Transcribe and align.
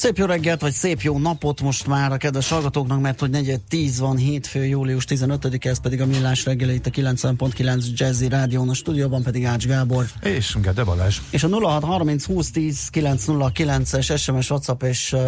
Szép 0.00 0.16
jó 0.16 0.26
reggelt, 0.26 0.60
vagy 0.60 0.72
szép 0.72 1.00
jó 1.00 1.18
napot 1.18 1.60
most 1.60 1.86
már 1.86 2.12
a 2.12 2.16
kedves 2.16 2.48
hallgatóknak, 2.48 3.00
mert 3.00 3.20
hogy 3.20 3.30
negyed 3.30 3.60
10 3.60 3.98
van, 3.98 4.16
hétfő, 4.16 4.64
július 4.64 5.04
15 5.04 5.66
ez 5.66 5.80
pedig 5.80 6.00
a 6.00 6.06
Millás 6.06 6.44
reggeli 6.44 6.74
itt 6.74 6.86
a 6.86 6.90
90.9 6.90 7.84
Jazzy 7.94 8.28
Rádión, 8.28 8.68
a 8.68 8.74
stúdióban 8.74 9.22
pedig 9.22 9.44
Ács 9.44 9.66
Gábor. 9.66 10.06
És 10.22 10.56
Gede 10.62 10.84
Balázs. 10.84 11.18
És 11.30 11.42
a 11.42 11.48
0630 11.48 12.24
20 12.24 12.50
10 12.50 12.88
909-es 12.92 14.18
SMS, 14.18 14.50
WhatsApp 14.50 14.82
és 14.82 15.12
uh, 15.12 15.20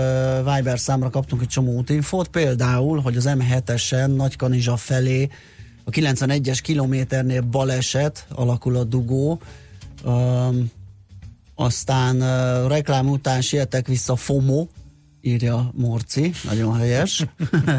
Viber 0.54 0.78
számra 0.78 1.10
kaptunk 1.10 1.42
egy 1.42 1.48
csomó 1.48 1.72
útinfót, 1.72 2.28
például, 2.28 3.00
hogy 3.00 3.16
az 3.16 3.28
M7-esen 3.28 4.16
Nagykanizsa 4.16 4.76
felé 4.76 5.28
a 5.84 5.90
91-es 5.90 6.58
kilométernél 6.62 7.40
baleset 7.40 8.26
alakul 8.34 8.76
a 8.76 8.84
dugó, 8.84 9.40
um, 10.04 10.70
aztán 11.62 12.22
uh, 12.22 12.68
reklám 12.68 13.08
után 13.08 13.40
sietek 13.40 13.86
vissza 13.86 14.16
FOMO, 14.16 14.66
írja 15.20 15.70
Morci, 15.74 16.32
nagyon 16.44 16.76
helyes. 16.76 17.24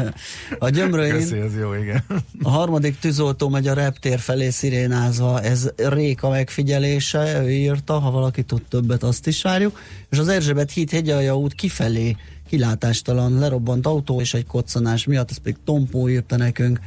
a 0.58 0.68
gyömrőin 0.68 1.12
Köszi, 1.12 1.38
ez 1.38 1.56
jó, 1.58 1.74
igen. 1.74 2.04
a 2.42 2.50
harmadik 2.50 2.98
tűzoltó 2.98 3.48
megy 3.48 3.68
a 3.68 3.74
reptér 3.74 4.18
felé 4.18 4.50
szirénázva, 4.50 5.40
ez 5.40 5.68
Réka 5.76 6.28
megfigyelése, 6.28 7.42
ő 7.42 7.50
írta, 7.50 7.98
ha 7.98 8.10
valaki 8.10 8.42
tud 8.42 8.62
többet, 8.68 9.02
azt 9.02 9.26
is 9.26 9.42
várjuk. 9.42 9.78
És 10.10 10.18
az 10.18 10.28
Erzsébet 10.28 10.70
híd 10.70 10.90
hegyalja 10.90 11.36
út 11.36 11.54
kifelé 11.54 12.16
kilátástalan 12.48 13.38
lerobbant 13.38 13.86
autó 13.86 14.20
és 14.20 14.34
egy 14.34 14.46
koccanás 14.46 15.04
miatt, 15.04 15.30
ez 15.30 15.36
pedig 15.36 15.56
Tompó 15.64 16.08
írta 16.08 16.36
nekünk. 16.36 16.80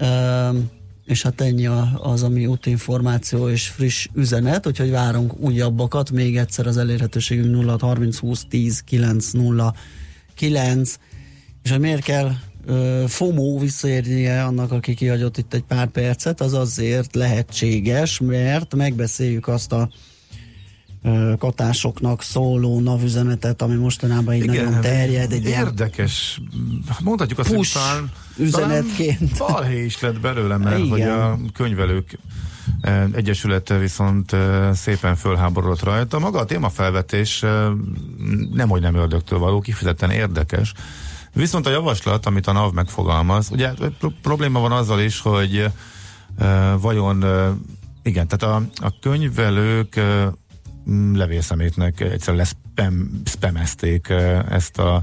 Um, 0.00 0.70
és 1.08 1.22
hát 1.22 1.40
ennyi 1.40 1.66
az, 1.96 2.22
ami 2.22 2.46
útinformáció 2.46 3.48
és 3.48 3.68
friss 3.68 4.08
üzenet, 4.14 4.66
úgyhogy 4.66 4.90
várunk 4.90 5.38
újabbakat, 5.38 6.10
még 6.10 6.36
egyszer 6.36 6.66
az 6.66 6.76
elérhetőségünk 6.76 7.50
0 7.50 7.76
30 7.80 8.18
20 8.18 8.44
10 8.48 8.80
9 8.80 9.30
0 9.30 9.74
9 10.34 10.98
és 11.62 11.70
hogy 11.70 11.80
miért 11.80 12.02
kell 12.02 12.32
FOMO 13.06 13.58
visszaérnie 13.58 14.44
annak, 14.44 14.72
aki 14.72 14.94
kihagyott 14.94 15.36
itt 15.36 15.54
egy 15.54 15.62
pár 15.62 15.86
percet, 15.86 16.40
az 16.40 16.54
azért 16.54 17.14
lehetséges, 17.14 18.20
mert 18.20 18.74
megbeszéljük 18.74 19.48
azt 19.48 19.72
a 19.72 19.90
katásoknak 21.38 22.22
szóló 22.22 22.80
navüzenetet, 22.80 23.62
ami 23.62 23.74
mostanában 23.74 24.34
így 24.34 24.42
Igen, 24.42 24.64
nagyon 24.64 24.80
terjed. 24.80 25.32
Egy 25.32 25.46
érdekes, 25.46 26.40
mondhatjuk 27.00 27.38
azt, 27.38 27.54
hogy 27.54 27.70
talán, 27.72 28.10
üzenetként. 28.36 29.38
Balhé 29.38 29.84
is 29.84 30.00
lett 30.00 30.20
belőle, 30.20 30.56
mert 30.56 30.78
Igen. 30.78 30.90
hogy 30.90 31.02
a 31.02 31.38
könyvelők 31.54 32.18
Egyesülete 33.12 33.78
viszont 33.78 34.36
szépen 34.72 35.16
fölháborodott 35.16 35.82
rajta. 35.82 36.18
Maga 36.18 36.38
a 36.38 36.44
témafelvetés 36.44 37.40
nem, 38.52 38.68
hogy 38.68 38.80
nem 38.80 38.94
ördögtől 38.94 39.38
való, 39.38 39.60
kifejezetten 39.60 40.10
érdekes. 40.10 40.72
Viszont 41.32 41.66
a 41.66 41.70
javaslat, 41.70 42.26
amit 42.26 42.46
a 42.46 42.52
NAV 42.52 42.72
megfogalmaz, 42.72 43.50
ugye 43.50 43.70
probléma 44.22 44.60
van 44.60 44.72
azzal 44.72 45.00
is, 45.00 45.20
hogy 45.20 45.70
vajon 46.80 47.24
igen, 48.02 48.28
tehát 48.28 48.56
a, 48.56 48.84
a 48.86 48.98
könyvelők 49.00 50.00
levélszemétnek 51.12 52.00
egyszerűen 52.00 52.36
leszpem, 52.36 53.20
spamezték 53.24 54.08
ezt 54.48 54.78
a 54.78 55.02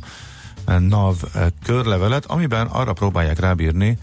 NAV 0.80 1.16
körlevelet, 1.64 2.26
amiben 2.26 2.68
arra 2.68 2.94
próbálják 2.94 3.40
rábírni, 3.40 3.98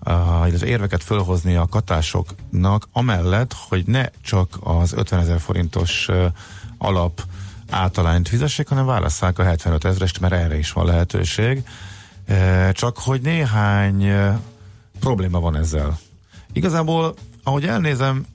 az 0.00 0.64
érveket 0.64 1.02
fölhozni 1.02 1.56
a 1.56 1.66
katásoknak, 1.66 2.88
amellett, 2.92 3.54
hogy 3.68 3.86
ne 3.86 4.06
csak 4.22 4.58
az 4.60 4.92
50 4.92 5.20
ezer 5.20 5.40
forintos 5.40 6.08
alap 6.78 7.22
általányt 7.70 8.28
fizessék, 8.28 8.68
hanem 8.68 8.86
válasszák 8.86 9.38
a 9.38 9.42
75 9.42 9.84
ezerest, 9.84 10.20
mert 10.20 10.32
erre 10.32 10.58
is 10.58 10.72
van 10.72 10.86
lehetőség. 10.86 11.64
Csak 12.72 12.98
hogy 12.98 13.20
néhány 13.20 14.12
probléma 15.00 15.40
van 15.40 15.56
ezzel. 15.56 15.98
Igazából, 16.52 17.14
ahogy 17.42 17.64
elnézem, 17.64 18.26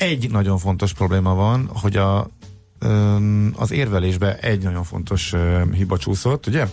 egy 0.00 0.30
nagyon 0.30 0.58
fontos 0.58 0.92
probléma 0.92 1.34
van, 1.34 1.70
hogy 1.72 1.96
a, 1.96 2.30
az 3.54 3.70
érvelésbe 3.70 4.38
egy 4.38 4.62
nagyon 4.62 4.84
fontos 4.84 5.34
hiba 5.72 5.98
csúszott, 5.98 6.46
ugye? 6.46 6.66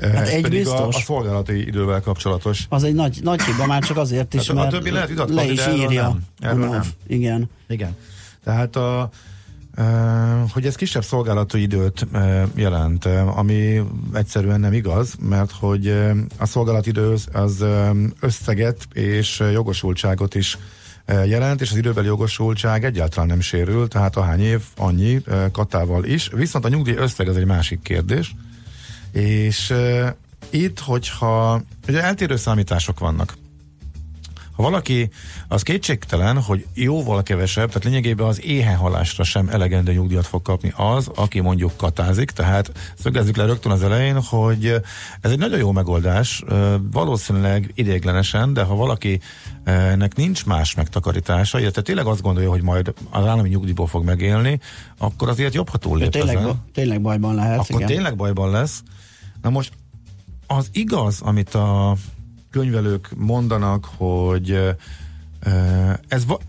Hát 0.00 0.14
Ez 0.14 0.28
egy 0.28 0.48
biztos. 0.48 0.78
A, 0.80 0.86
a 0.86 0.92
szolgálati 0.92 1.66
idővel 1.66 2.00
kapcsolatos. 2.00 2.66
Az 2.68 2.84
egy 2.84 2.94
nagy, 2.94 3.18
nagy 3.22 3.42
hiba, 3.42 3.66
már 3.66 3.82
csak 3.82 3.96
azért 3.96 4.34
is, 4.34 4.46
hát, 4.46 4.56
mert 4.56 4.68
a 4.68 4.70
többi 4.70 4.90
lehet 4.90 5.28
le 5.28 5.44
is 5.44 5.66
írja. 5.66 6.02
Nem. 6.02 6.24
Erről 6.40 6.68
nem. 6.68 6.82
Igen. 7.06 7.50
Igen. 7.68 7.96
Tehát 8.44 8.76
a, 8.76 9.10
hogy 10.52 10.66
ez 10.66 10.74
kisebb 10.74 11.04
szolgálati 11.04 11.60
időt 11.60 12.06
jelent, 12.54 13.04
ami 13.34 13.82
egyszerűen 14.12 14.60
nem 14.60 14.72
igaz, 14.72 15.14
mert 15.20 15.50
hogy 15.50 15.88
a 16.38 16.46
szolgálati 16.46 16.88
idő 16.88 17.14
az 17.32 17.64
összeget 18.20 18.86
és 18.92 19.42
jogosultságot 19.52 20.34
is 20.34 20.58
jelent, 21.06 21.60
és 21.60 21.70
az 21.70 21.76
időbeli 21.76 22.06
jogosultság 22.06 22.84
egyáltalán 22.84 23.28
nem 23.28 23.40
sérül, 23.40 23.88
tehát 23.88 24.16
ahány 24.16 24.40
év, 24.40 24.62
annyi 24.76 25.22
katával 25.52 26.04
is. 26.04 26.30
Viszont 26.32 26.64
a 26.64 26.68
nyugdíj 26.68 26.94
összeg 26.94 27.28
az 27.28 27.36
egy 27.36 27.46
másik 27.46 27.82
kérdés, 27.82 28.34
és 29.12 29.74
itt, 30.50 30.78
hogyha 30.78 31.62
ugye 31.88 32.02
eltérő 32.02 32.36
számítások 32.36 32.98
vannak, 32.98 33.34
ha 34.52 34.62
valaki, 34.62 35.10
az 35.48 35.62
kétségtelen, 35.62 36.42
hogy 36.42 36.66
jóval 36.74 37.22
kevesebb, 37.22 37.68
tehát 37.68 37.84
lényegében 37.84 38.26
az 38.26 38.44
éhenhalásra 38.44 39.24
sem 39.24 39.48
elegendő 39.48 39.92
nyugdíjat 39.92 40.26
fog 40.26 40.42
kapni 40.42 40.72
az, 40.76 41.10
aki 41.14 41.40
mondjuk 41.40 41.76
katázik, 41.76 42.30
tehát 42.30 42.72
szögezzük 42.98 43.36
le 43.36 43.44
rögtön 43.44 43.72
az 43.72 43.82
elején, 43.82 44.22
hogy 44.22 44.66
ez 45.20 45.30
egy 45.30 45.38
nagyon 45.38 45.58
jó 45.58 45.72
megoldás, 45.72 46.42
valószínűleg 46.92 47.70
idéglenesen, 47.74 48.52
de 48.52 48.62
ha 48.62 48.74
valaki 48.74 49.20
nek 49.96 50.16
nincs 50.16 50.46
más 50.46 50.74
megtakarítása, 50.74 51.60
illetve 51.60 51.82
tényleg 51.82 52.06
azt 52.06 52.22
gondolja, 52.22 52.50
hogy 52.50 52.62
majd 52.62 52.92
az 53.10 53.26
állami 53.26 53.48
nyugdíjból 53.48 53.86
fog 53.86 54.04
megélni, 54.04 54.60
akkor 54.98 55.28
azért 55.28 55.54
jobb, 55.54 55.68
ha 55.68 55.76
túllép 55.76 56.10
tényleg, 56.10 56.38
tényleg 56.72 57.00
bajban 57.00 57.34
lehet. 57.34 57.58
Akkor 57.58 57.76
igen. 57.76 57.86
tényleg 57.86 58.16
bajban 58.16 58.50
lesz. 58.50 58.82
Na 59.42 59.50
most 59.50 59.72
az 60.46 60.68
igaz, 60.72 61.20
amit 61.20 61.54
a 61.54 61.96
könyvelők 62.52 63.10
mondanak, 63.16 63.88
hogy 63.96 64.76
ez 66.08 66.26
va- 66.26 66.42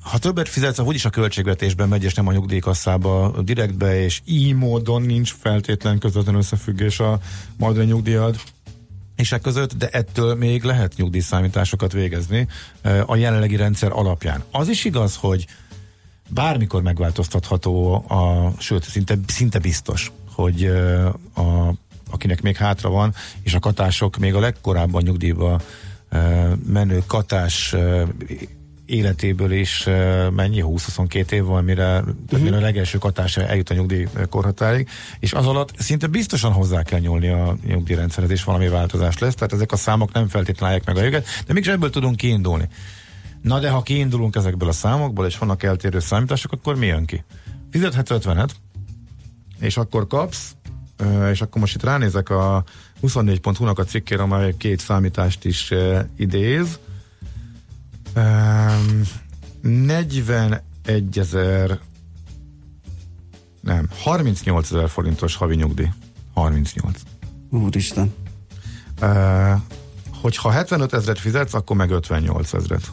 ha 0.00 0.18
többet 0.18 0.48
fizetsz, 0.48 0.78
akkor 0.78 0.90
úgyis 0.90 1.04
a 1.04 1.10
költségvetésben 1.10 1.88
megy, 1.88 2.04
és 2.04 2.14
nem 2.14 2.26
a 2.26 2.32
nyugdíjkasszába 2.32 3.34
direktbe, 3.42 4.02
és 4.02 4.20
így 4.24 4.54
módon 4.54 5.02
nincs 5.02 5.34
feltétlen 5.40 5.98
közvetlen 5.98 6.34
összefüggés 6.34 7.00
a 7.00 7.20
majdani 7.56 7.86
nyugdíjad 7.86 8.40
és 9.16 9.32
e 9.32 9.38
között, 9.38 9.74
de 9.74 9.88
ettől 9.88 10.34
még 10.34 10.62
lehet 10.62 10.96
nyugdíjszámításokat 10.96 11.92
végezni 11.92 12.48
a 13.06 13.16
jelenlegi 13.16 13.56
rendszer 13.56 13.92
alapján. 13.92 14.42
Az 14.50 14.68
is 14.68 14.84
igaz, 14.84 15.16
hogy 15.16 15.46
bármikor 16.28 16.82
megváltoztatható, 16.82 17.94
a, 17.94 18.52
sőt, 18.58 18.84
szinte, 18.84 19.18
szinte 19.26 19.58
biztos, 19.58 20.12
hogy 20.32 20.64
a 21.34 21.69
akinek 22.20 22.42
még 22.42 22.56
hátra 22.56 22.90
van, 22.90 23.14
és 23.42 23.54
a 23.54 23.58
katások 23.58 24.16
még 24.16 24.34
a 24.34 24.40
legkorábban 24.40 25.02
nyugdíjba 25.02 25.60
menő 26.66 27.02
katás 27.06 27.74
életéből 28.86 29.52
is 29.52 29.84
mennyi, 30.30 30.62
20-22 30.66 31.30
év 31.30 31.44
van, 31.44 31.64
mire, 31.64 32.00
uh-huh. 32.00 32.40
mire 32.40 32.56
a 32.56 32.60
legelső 32.60 32.98
katás 32.98 33.36
eljut 33.36 33.70
a 33.70 33.74
nyugdíj 33.74 34.06
korhatárig, 34.30 34.88
és 35.18 35.32
az 35.32 35.46
alatt 35.46 35.72
szinte 35.78 36.06
biztosan 36.06 36.52
hozzá 36.52 36.82
kell 36.82 36.98
nyúlni 36.98 37.28
a 37.28 37.56
nyugdíjrendszerhez, 37.66 38.30
és 38.30 38.44
valami 38.44 38.68
változás 38.68 39.18
lesz, 39.18 39.34
tehát 39.34 39.52
ezek 39.52 39.72
a 39.72 39.76
számok 39.76 40.12
nem 40.12 40.28
feltétlenül 40.28 40.80
meg 40.84 40.96
a 40.96 41.02
jöget, 41.02 41.26
de 41.46 41.52
mégis 41.52 41.68
ebből 41.68 41.90
tudunk 41.90 42.16
kiindulni. 42.16 42.68
Na 43.42 43.58
de 43.58 43.70
ha 43.70 43.82
kiindulunk 43.82 44.36
ezekből 44.36 44.68
a 44.68 44.72
számokból, 44.72 45.26
és 45.26 45.38
vannak 45.38 45.62
eltérő 45.62 45.98
számítások, 45.98 46.52
akkor 46.52 46.76
mi 46.76 46.86
jön 46.86 47.04
ki? 47.04 47.24
Fizethetsz 47.70 48.10
50 48.10 48.50
és 49.60 49.76
akkor 49.76 50.06
kapsz 50.06 50.54
és 51.30 51.40
akkor 51.40 51.60
most 51.60 51.74
itt 51.74 51.82
ránézek 51.82 52.28
a 52.28 52.64
24.hu-nak 53.02 53.78
a 53.78 53.84
cikkére, 53.84 54.22
amely 54.22 54.54
két 54.56 54.80
számítást 54.80 55.44
is 55.44 55.72
idéz. 56.16 56.78
41 59.60 61.18
ezer 61.18 61.78
nem, 63.60 63.88
38 64.02 64.70
ezer 64.72 64.88
forintos 64.88 65.36
havi 65.36 65.54
nyugdíj. 65.54 65.88
38. 66.34 67.00
Úristen. 67.50 68.14
hogyha 70.20 70.50
75 70.50 70.92
ezeret 70.92 71.18
fizetsz, 71.18 71.54
akkor 71.54 71.76
meg 71.76 71.90
58 71.90 72.52
ezeret. 72.52 72.92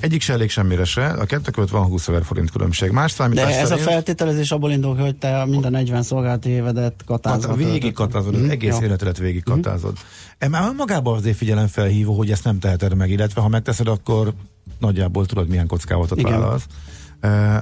Egyik 0.00 0.22
se 0.22 0.32
elég 0.32 0.50
semmire 0.50 0.84
se, 0.84 1.06
a 1.06 1.24
kettő 1.24 1.50
között 1.50 1.70
van 1.70 1.84
20 1.84 2.08
ezer 2.08 2.24
forint 2.24 2.50
különbség. 2.50 2.90
Más 2.90 3.12
számítás 3.12 3.44
De 3.44 3.60
ez 3.60 3.68
szerint, 3.68 3.86
a 3.86 3.90
feltételezés 3.90 4.50
abból 4.50 4.70
indul, 4.70 4.96
hogy 4.96 5.16
te 5.16 5.44
minden 5.44 5.70
40 5.70 6.02
szolgálati 6.02 6.48
évedet 6.48 6.94
katázod. 7.06 7.56
Végig 7.56 7.92
katázod, 7.92 8.36
mm, 8.36 8.50
egész 8.50 8.78
jó. 8.78 8.84
életedet 8.84 9.18
végig 9.18 9.42
mhm. 9.46 9.54
katázod. 9.54 9.96
Mm. 10.46 10.50
Már 10.50 10.72
magában 10.76 11.16
azért 11.16 11.36
figyelem 11.36 11.66
felhívó, 11.66 12.14
hogy 12.14 12.30
ezt 12.30 12.44
nem 12.44 12.58
teheted 12.58 12.94
meg, 12.94 13.10
illetve 13.10 13.40
ha 13.40 13.48
megteszed, 13.48 13.88
akkor 13.88 14.32
nagyjából 14.78 15.26
tudod, 15.26 15.48
milyen 15.48 15.66
kockávatot 15.66 16.22
vállalsz. 16.22 16.66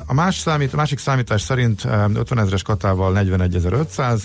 A 0.06 0.14
más 0.14 0.36
számít, 0.36 0.72
a 0.72 0.76
másik 0.76 0.98
számítás 0.98 1.42
szerint 1.42 1.84
50 1.84 2.38
ezeres 2.38 2.62
katával 2.62 3.12
41.500, 3.16 4.20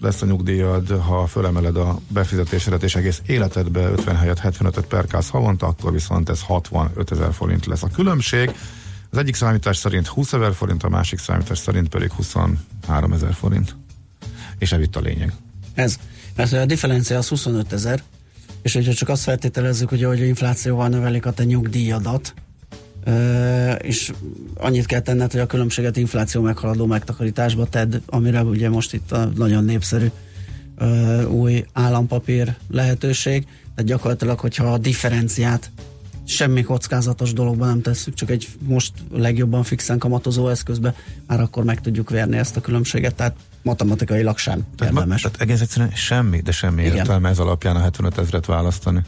lesz 0.00 0.22
a 0.22 0.26
nyugdíjad, 0.26 0.88
ha 0.88 1.26
fölemeled 1.26 1.76
a 1.76 2.00
befizetésedet, 2.08 2.82
és 2.82 2.94
egész 2.94 3.22
életedbe 3.26 3.80
50 3.80 4.16
helyet 4.16 4.38
75 4.38 4.86
perkálsz 4.86 5.28
havonta, 5.28 5.66
akkor 5.66 5.92
viszont 5.92 6.28
ez 6.28 6.42
65 6.42 7.10
ezer 7.10 7.32
forint 7.32 7.66
lesz 7.66 7.82
a 7.82 7.88
különbség. 7.88 8.50
Az 9.10 9.18
egyik 9.18 9.34
számítás 9.34 9.76
szerint 9.76 10.06
20 10.06 10.32
ezer 10.32 10.54
forint, 10.54 10.82
a 10.82 10.88
másik 10.88 11.18
számítás 11.18 11.58
szerint 11.58 11.88
pedig 11.88 12.12
23 12.12 13.12
ezer 13.12 13.34
forint. 13.34 13.76
És 14.58 14.72
ez 14.72 14.80
itt 14.80 14.96
a 14.96 15.00
lényeg. 15.00 15.32
Ez. 15.74 15.98
Mert 16.36 16.52
a 16.52 16.66
differencia 16.66 17.18
az 17.18 17.28
25 17.28 17.72
ezer, 17.72 18.02
és 18.62 18.74
hogyha 18.74 18.94
csak 18.94 19.08
azt 19.08 19.22
feltételezzük, 19.22 19.88
hogy 19.88 20.04
ahogy 20.04 20.20
inflációval 20.20 20.88
növelik 20.88 21.26
a 21.26 21.32
te 21.32 21.44
nyugdíjadat, 21.44 22.34
és 23.78 24.12
annyit 24.56 24.86
kell 24.86 25.00
tenned, 25.00 25.32
hogy 25.32 25.40
a 25.40 25.46
különbséget 25.46 25.96
infláció 25.96 26.42
meghaladó 26.42 26.86
megtakarításba 26.86 27.66
tedd, 27.66 27.94
amire 28.06 28.42
ugye 28.42 28.68
most 28.68 28.94
itt 28.94 29.12
a 29.12 29.30
nagyon 29.36 29.64
népszerű 29.64 30.06
új 31.28 31.64
állampapír 31.72 32.54
lehetőség, 32.70 33.46
tehát 33.74 33.90
gyakorlatilag, 33.90 34.38
hogyha 34.38 34.72
a 34.72 34.78
differenciát 34.78 35.70
semmi 36.24 36.62
kockázatos 36.62 37.32
dologban 37.32 37.68
nem 37.68 37.82
tesszük, 37.82 38.14
csak 38.14 38.30
egy 38.30 38.48
most 38.58 38.92
legjobban 39.12 39.62
fixen 39.62 39.98
kamatozó 39.98 40.48
eszközbe, 40.48 40.94
már 41.26 41.40
akkor 41.40 41.64
meg 41.64 41.80
tudjuk 41.80 42.10
verni 42.10 42.36
ezt 42.36 42.56
a 42.56 42.60
különbséget, 42.60 43.14
tehát 43.14 43.36
matematikailag 43.62 44.38
sem 44.38 44.66
tehát, 44.76 44.92
érdemes. 44.94 45.22
Ma, 45.22 45.30
tehát 45.30 45.48
egész 45.48 45.60
egyszerűen 45.60 45.90
semmi, 45.90 46.40
de 46.40 46.52
semmi 46.52 46.82
értelme 46.82 47.28
ez 47.28 47.38
alapján 47.38 47.76
a 47.76 47.80
75 47.80 48.18
ezeret 48.18 48.46
választani. 48.46 49.02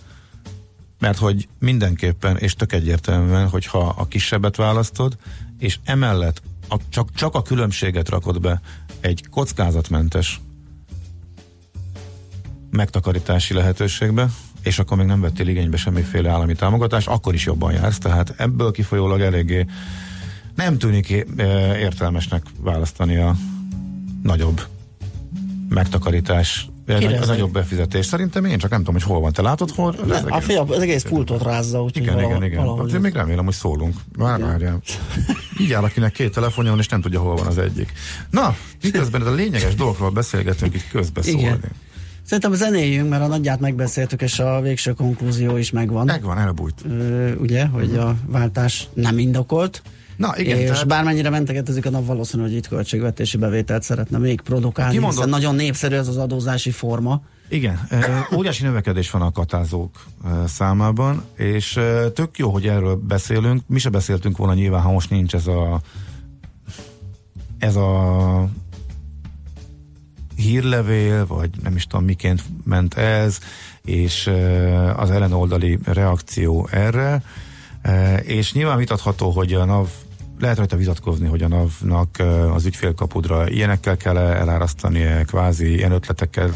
Mert 1.01 1.19
hogy 1.19 1.49
mindenképpen, 1.59 2.37
és 2.37 2.55
tök 2.55 2.73
egyértelműen, 2.73 3.49
hogyha 3.49 3.95
a 3.97 4.07
kisebbet 4.07 4.57
választod, 4.57 5.17
és 5.59 5.79
emellett 5.85 6.43
a, 6.69 6.77
csak, 6.89 7.15
csak 7.15 7.35
a 7.35 7.43
különbséget 7.43 8.09
rakod 8.09 8.41
be 8.41 8.61
egy 9.01 9.25
kockázatmentes 9.31 10.41
megtakarítási 12.71 13.55
lehetőségbe, 13.55 14.31
és 14.63 14.79
akkor 14.79 14.97
még 14.97 15.07
nem 15.07 15.21
vettél 15.21 15.49
igénybe 15.49 15.77
semmiféle 15.77 16.31
állami 16.31 16.55
támogatást, 16.55 17.09
akkor 17.09 17.35
is 17.35 17.45
jobban 17.45 17.73
jársz. 17.73 17.99
Tehát 17.99 18.35
ebből 18.37 18.71
kifolyólag 18.71 19.21
eléggé 19.21 19.67
nem 20.55 20.79
tűnik 20.79 21.09
értelmesnek 21.77 22.43
választani 22.57 23.17
a 23.17 23.37
nagyobb 24.23 24.67
megtakarítás 25.69 26.69
ez 26.91 27.29
a 27.29 27.33
nagyobb 27.33 27.53
befizetés. 27.53 28.07
Szerintem 28.07 28.45
én 28.45 28.59
csak 28.59 28.71
nem 28.71 28.79
tudom, 28.79 28.95
hogy 28.95 29.03
hol 29.03 29.21
van. 29.21 29.33
Te 29.33 29.43
látod, 29.43 29.71
hol? 29.71 29.95
Ne, 30.07 30.15
az, 30.15 30.25
a 30.29 30.41
fia, 30.41 30.63
az 30.63 30.79
egész 30.79 31.03
pultot 31.03 31.43
rázza, 31.43 31.83
úgyhogy 31.83 32.03
Igen, 32.03 32.19
igen, 32.19 32.45
igen. 32.45 32.65
Valahogy 32.65 32.95
én 32.95 33.01
még 33.01 33.13
remélem, 33.13 33.45
hogy 33.45 33.55
szólunk. 33.55 33.97
Már 34.19 34.41
várjál. 34.41 34.81
Így 35.61 35.73
áll, 35.73 35.83
akinek 35.83 36.13
két 36.13 36.33
telefonja 36.33 36.71
van, 36.71 36.81
és 36.81 36.89
nem 36.89 37.01
tudja, 37.01 37.21
hol 37.21 37.37
van 37.37 37.47
az 37.47 37.59
egyik. 37.59 37.93
Na, 38.31 38.57
miközben 38.83 39.21
ez 39.21 39.27
a 39.27 39.33
lényeges 39.35 39.75
dolgokról 39.75 40.11
beszélgetünk, 40.11 40.75
itt 40.75 40.89
közbeszólni. 40.89 41.41
Igen. 41.41 41.61
Szerintem 42.23 42.53
zenéljünk, 42.53 43.09
mert 43.09 43.23
a 43.23 43.27
nagyját 43.27 43.61
megbeszéltük, 43.61 44.23
és 44.23 44.39
a 44.39 44.61
végső 44.61 44.93
konklúzió 44.93 45.57
is 45.57 45.71
megvan. 45.71 46.05
Megvan, 46.05 46.39
elbújt. 46.39 46.75
Ö, 46.89 47.35
ugye, 47.35 47.67
hogy 47.67 47.91
uh-huh. 47.91 48.09
a 48.09 48.15
váltás 48.27 48.89
nem 48.95 49.19
indokolt. 49.19 49.83
Na, 50.21 50.39
igen, 50.39 50.59
és 50.59 50.69
tehát... 50.69 50.87
bármennyire 50.87 51.31
mentegetezik 51.31 51.87
a 51.87 51.91
nap, 51.91 52.07
valószínű, 52.07 52.43
hogy 52.43 52.53
itt 52.53 52.69
költségvetési 52.69 53.37
bevételt 53.37 53.83
szeretne 53.83 54.19
még 54.19 54.41
produkálni, 54.41 54.93
Kimondott... 54.93 55.17
hiszen 55.17 55.31
nagyon 55.31 55.55
népszerű 55.55 55.95
ez 55.95 56.09
az 56.09 56.17
adózási 56.17 56.71
forma. 56.71 57.23
Igen, 57.49 57.81
óriási 58.35 58.65
növekedés 58.65 59.11
van 59.11 59.23
a 59.23 59.33
katázók 59.33 60.05
számában, 60.47 61.25
és 61.37 61.81
tök 62.15 62.39
jó, 62.39 62.51
hogy 62.51 62.67
erről 62.67 62.97
beszélünk. 62.97 63.63
Mi 63.67 63.79
se 63.79 63.89
beszéltünk 63.89 64.37
volna 64.37 64.55
nyilván, 64.55 64.83
ha 64.83 64.93
most 64.93 65.11
nincs 65.11 65.35
ez 65.35 65.47
a 65.47 65.81
ez 67.59 67.77
a 67.77 68.49
hírlevél, 70.37 71.27
vagy 71.27 71.51
nem 71.63 71.77
is 71.77 71.87
tudom 71.87 72.05
miként 72.05 72.43
ment 72.65 72.95
ez, 72.95 73.39
és 73.85 74.31
az 74.97 75.11
ellenoldali 75.11 75.79
reakció 75.85 76.69
erre, 76.71 77.23
és 78.23 78.53
nyilván 78.53 78.79
vitatható, 78.79 79.31
hogy 79.31 79.53
a 79.53 79.65
NAV 79.65 79.89
lehet 80.41 80.57
rajta 80.57 80.77
vitatkozni, 80.77 81.29
hogy 81.29 81.43
a 81.43 81.49
NAV-nak 81.49 82.19
az 82.55 82.65
ügyfélkapudra 82.65 83.49
ilyenekkel 83.49 83.97
kell 83.97 84.17
elárasztani, 84.17 85.25
kvázi 85.25 85.75
ilyen 85.75 85.93
ötletekkel, 85.93 86.51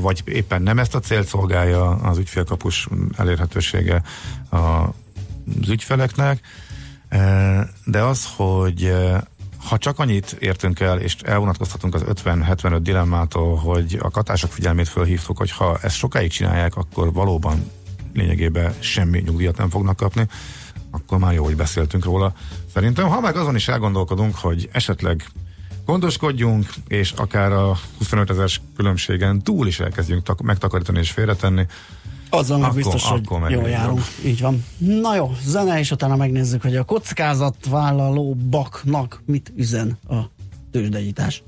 vagy 0.00 0.22
éppen 0.24 0.62
nem 0.62 0.78
ezt 0.78 0.94
a 0.94 1.00
célt 1.00 1.26
szolgálja 1.26 1.90
az 1.90 2.18
ügyfélkapus 2.18 2.88
elérhetősége 3.16 4.02
az 4.48 5.68
ügyfeleknek, 5.68 6.40
de 7.84 8.02
az, 8.02 8.28
hogy 8.36 8.94
ha 9.64 9.78
csak 9.78 9.98
annyit 9.98 10.36
értünk 10.38 10.80
el, 10.80 10.98
és 10.98 11.16
elvonatkoztatunk 11.22 11.94
az 11.94 12.04
50-75 12.24 12.78
dilemmától, 12.82 13.56
hogy 13.56 13.98
a 14.02 14.10
katások 14.10 14.52
figyelmét 14.52 14.88
fölhívtuk, 14.88 15.38
hogy 15.38 15.50
ha 15.50 15.78
ezt 15.82 15.96
sokáig 15.96 16.30
csinálják, 16.30 16.76
akkor 16.76 17.12
valóban 17.12 17.70
lényegében 18.12 18.74
semmi 18.78 19.18
nyugdíjat 19.18 19.56
nem 19.56 19.70
fognak 19.70 19.96
kapni, 19.96 20.28
akkor 20.90 21.18
már 21.18 21.32
jó, 21.32 21.44
hogy 21.44 21.56
beszéltünk 21.56 22.04
róla. 22.04 22.32
Szerintem, 22.72 23.08
ha 23.08 23.20
meg 23.20 23.36
azon 23.36 23.54
is 23.54 23.68
elgondolkodunk, 23.68 24.34
hogy 24.34 24.68
esetleg 24.72 25.24
gondoskodjunk, 25.86 26.66
és 26.88 27.12
akár 27.12 27.52
a 27.52 27.76
25 27.98 28.30
ezeres 28.30 28.60
különbségen 28.76 29.42
túl 29.42 29.66
is 29.66 29.80
elkezdjünk 29.80 30.22
tak- 30.22 30.42
megtakarítani 30.42 30.98
és 30.98 31.10
félretenni, 31.10 31.66
azzal 32.30 32.58
meg 32.58 32.74
biztos, 32.74 33.10
akkor 33.10 33.40
hogy 33.40 33.50
jól 33.50 33.68
járunk. 33.68 34.02
Így 34.24 34.40
van. 34.40 34.64
Na 34.78 35.14
jó, 35.14 35.32
zene, 35.44 35.78
és 35.78 35.90
utána 35.90 36.16
megnézzük, 36.16 36.62
hogy 36.62 36.76
a 36.76 36.84
kockázatvállaló 36.84 38.34
baknak 38.34 39.22
mit 39.26 39.52
üzen 39.56 39.98
a 40.08 40.16
tőzsdegyítás. 40.70 41.42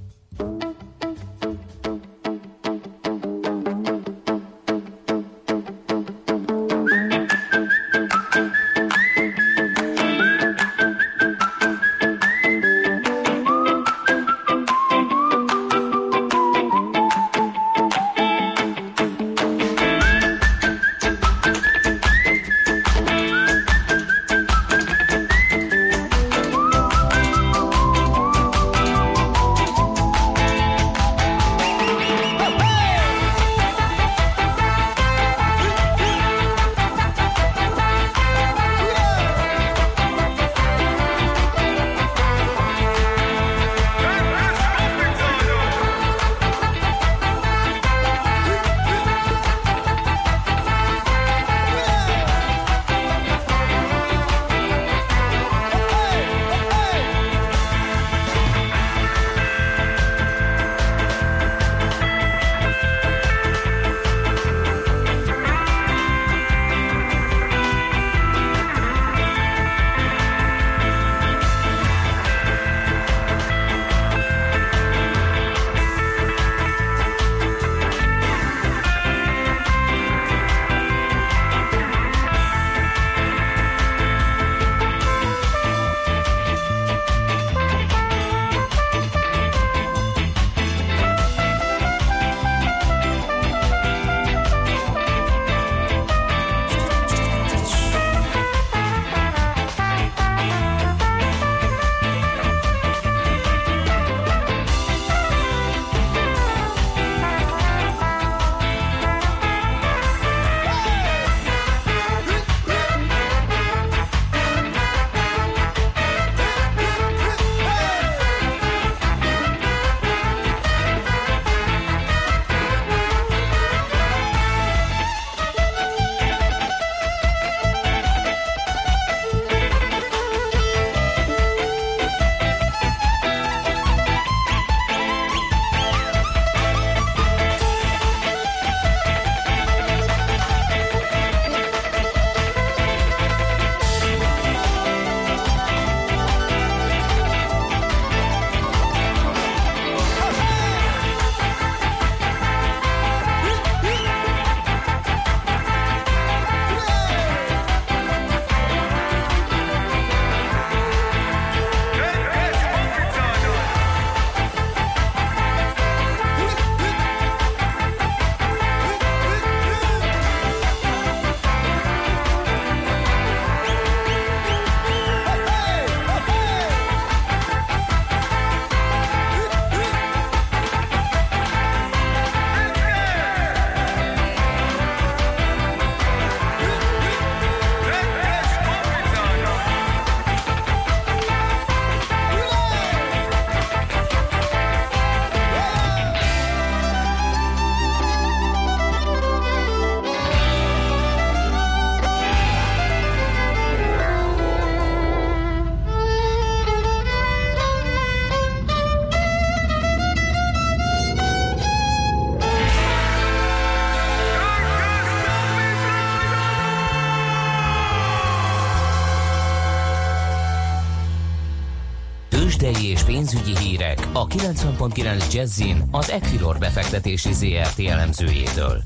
90.9 224.89 225.33
Jazzin 225.33 225.77
az 225.91 226.11
Equilor 226.11 226.59
befektetési 226.59 227.33
ZRT 227.33 227.79
elemzőjétől. 227.89 228.83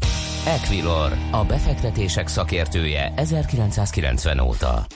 Equilor, 0.46 1.12
a 1.30 1.44
befektetések 1.44 2.28
szakértője 2.28 3.12
1990 3.16 4.38
óta. 4.38 4.86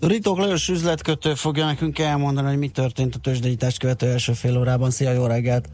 Ritok 0.00 0.38
Lajos 0.38 0.68
üzletkötő 0.68 1.34
fogja 1.34 1.64
nekünk 1.64 1.98
elmondani, 1.98 2.48
hogy 2.48 2.58
mi 2.58 2.68
történt 2.68 3.14
a 3.14 3.18
tőzsdeítást 3.18 3.78
követő 3.78 4.06
első 4.06 4.32
fél 4.32 4.58
órában. 4.58 4.90
Szia, 4.90 5.12
jó 5.12 5.26
reggelt! 5.26 5.68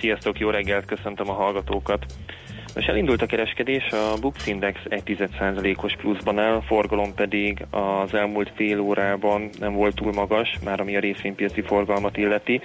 Sziasztok, 0.00 0.38
jó 0.38 0.50
reggelt, 0.50 0.84
köszöntöm 0.84 1.28
a 1.28 1.32
hallgatókat! 1.32 2.06
Most 2.74 2.88
elindult 2.88 3.22
a 3.22 3.26
kereskedés, 3.26 3.88
a 3.90 4.14
Bux 4.20 4.46
Index 4.46 4.80
1,1%-os 4.88 5.96
pluszban 5.96 6.38
áll, 6.38 6.54
a 6.54 6.62
forgalom 6.62 7.14
pedig 7.14 7.64
az 7.70 8.14
elmúlt 8.14 8.52
fél 8.54 8.80
órában 8.80 9.48
nem 9.58 9.72
volt 9.72 9.94
túl 9.94 10.12
magas, 10.12 10.58
már 10.64 10.80
ami 10.80 10.96
a 10.96 11.00
részvénypiaci 11.00 11.62
forgalmat 11.62 12.16
illeti. 12.16 12.60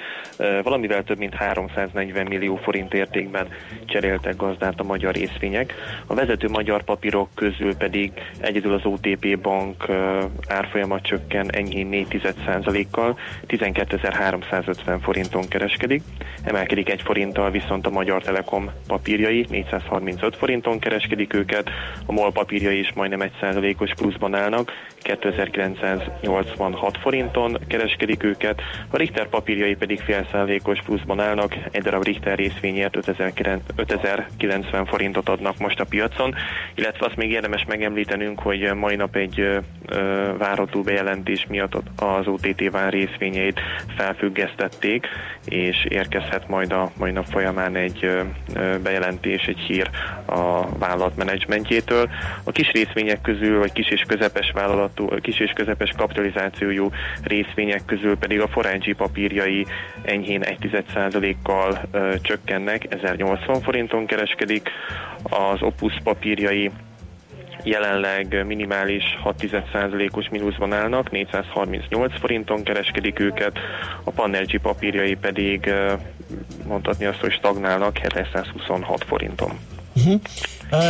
Valamivel 0.63 1.03
több 1.03 1.17
mint 1.17 1.33
340 1.33 2.25
millió 2.27 2.55
forint 2.55 2.93
értékben 2.93 3.47
cseréltek 3.85 4.35
gazdát 4.35 4.79
a 4.79 4.83
magyar 4.83 5.13
részvények. 5.13 5.73
A 6.07 6.13
vezető 6.13 6.49
magyar 6.49 6.83
papírok 6.83 7.29
közül 7.35 7.75
pedig 7.75 8.11
egyedül 8.39 8.73
az 8.73 8.85
OTP 8.85 9.39
bank 9.39 9.85
árfolyama 10.47 11.01
csökken 11.01 11.51
enyhén 11.51 11.89
4,1%-kal, 11.91 13.19
12.350 13.47 14.97
forinton 15.01 15.47
kereskedik. 15.47 16.01
Emelkedik 16.43 16.89
egy 16.89 17.01
forinttal 17.01 17.51
viszont 17.51 17.87
a 17.87 17.89
Magyar 17.89 18.21
Telekom 18.21 18.71
papírjai, 18.87 19.45
430 19.49 19.93
35 19.95 20.35
forinton 20.35 20.79
kereskedik 20.79 21.33
őket, 21.33 21.69
a 22.05 22.11
MOL 22.11 22.31
papírjai 22.31 22.79
is 22.79 22.91
majdnem 22.93 23.31
1%-os 23.41 23.93
pluszban 23.93 24.35
állnak, 24.35 24.71
2986 25.01 26.97
forinton 26.97 27.57
kereskedik 27.67 28.23
őket, 28.23 28.61
a 28.89 28.97
Richter 28.97 29.27
papírjai 29.29 29.75
pedig 29.75 29.99
fél 29.99 30.27
százalékos 30.31 30.81
pluszban 30.81 31.19
állnak, 31.19 31.55
egy 31.71 31.81
darab 31.81 32.03
Richter 32.03 32.37
részvényért 32.37 32.95
5090 33.75 34.85
forintot 34.85 35.29
adnak 35.29 35.57
most 35.57 35.79
a 35.79 35.85
piacon, 35.85 36.35
illetve 36.75 37.05
azt 37.05 37.15
még 37.15 37.31
érdemes 37.31 37.65
megemlítenünk, 37.67 38.39
hogy 38.39 38.73
mai 38.73 38.95
nap 38.95 39.15
egy 39.15 39.59
várható 40.37 40.81
bejelentés 40.81 41.45
miatt 41.49 41.73
az 41.95 42.27
OTT 42.27 42.69
vár 42.71 42.93
részvényeit 42.93 43.59
felfüggesztették, 43.97 45.07
és 45.45 45.85
érkezhet 45.89 46.47
majd 46.47 46.71
a 46.71 46.91
mai 46.97 47.11
nap 47.11 47.25
folyamán 47.25 47.75
egy 47.75 48.09
bejelentés, 48.83 49.45
egy 49.45 49.59
hír 49.59 49.84
a 50.25 50.77
vállalat 50.77 51.15
menedzsmentjétől. 51.15 52.09
A 52.43 52.51
kis 52.51 52.71
részvények 52.71 53.21
közül, 53.21 53.59
vagy 53.59 53.71
kis 53.71 53.89
és 53.89 54.03
közepes 54.07 54.51
vállalatú, 54.51 55.07
kis 55.21 55.39
és 55.39 55.51
közepes 55.55 55.91
kapitalizációjú 55.97 56.89
részvények 57.23 57.85
közül 57.85 58.17
pedig 58.17 58.41
a 58.41 58.47
Forengi 58.47 58.93
papírjai 58.93 59.65
enyhén 60.03 60.41
1,1%-kal 60.41 61.81
csökkennek, 62.21 62.85
1080 62.89 63.61
forinton 63.61 64.05
kereskedik, 64.05 64.69
az 65.23 65.61
Opus 65.61 65.97
papírjai 66.03 66.71
jelenleg 67.65 68.45
minimális 68.45 69.03
6,1%-os 69.23 70.29
mínuszban 70.29 70.73
állnak, 70.73 71.11
438 71.11 72.19
forinton 72.19 72.63
kereskedik 72.63 73.19
őket, 73.19 73.59
a 74.03 74.11
Panergy 74.11 74.59
papírjai 74.61 75.15
pedig 75.15 75.73
mondhatni 76.67 77.05
azt, 77.05 77.19
hogy 77.19 77.31
stagnálnak 77.31 77.97
726 77.97 79.03
forinton. 79.03 79.51
Uh-huh. 79.95 80.21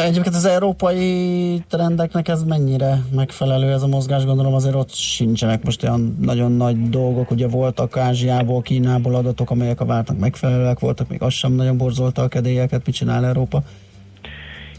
Egyébként 0.03 0.35
az 0.35 0.45
európai 0.45 1.63
trendeknek 1.69 2.27
ez 2.27 2.43
mennyire 2.43 3.03
megfelelő 3.11 3.71
ez 3.71 3.81
a 3.81 3.87
mozgás? 3.87 4.25
Gondolom 4.25 4.53
azért 4.53 4.75
ott 4.75 4.93
sincsenek 4.93 5.63
most 5.63 5.83
olyan 5.83 6.17
nagyon 6.21 6.51
nagy 6.51 6.89
dolgok, 6.89 7.31
ugye 7.31 7.47
voltak 7.47 7.97
Ázsiából, 7.97 8.61
Kínából 8.61 9.15
adatok, 9.15 9.49
amelyek 9.49 9.81
a 9.81 9.85
vártnak 9.85 10.19
megfelelőek 10.19 10.79
voltak, 10.79 11.09
még 11.09 11.21
az 11.21 11.33
sem 11.33 11.51
nagyon 11.51 11.77
borzolta 11.77 12.21
a 12.21 12.27
kedélyeket, 12.27 12.85
mit 12.85 12.95
csinál 12.95 13.25
Európa? 13.25 13.63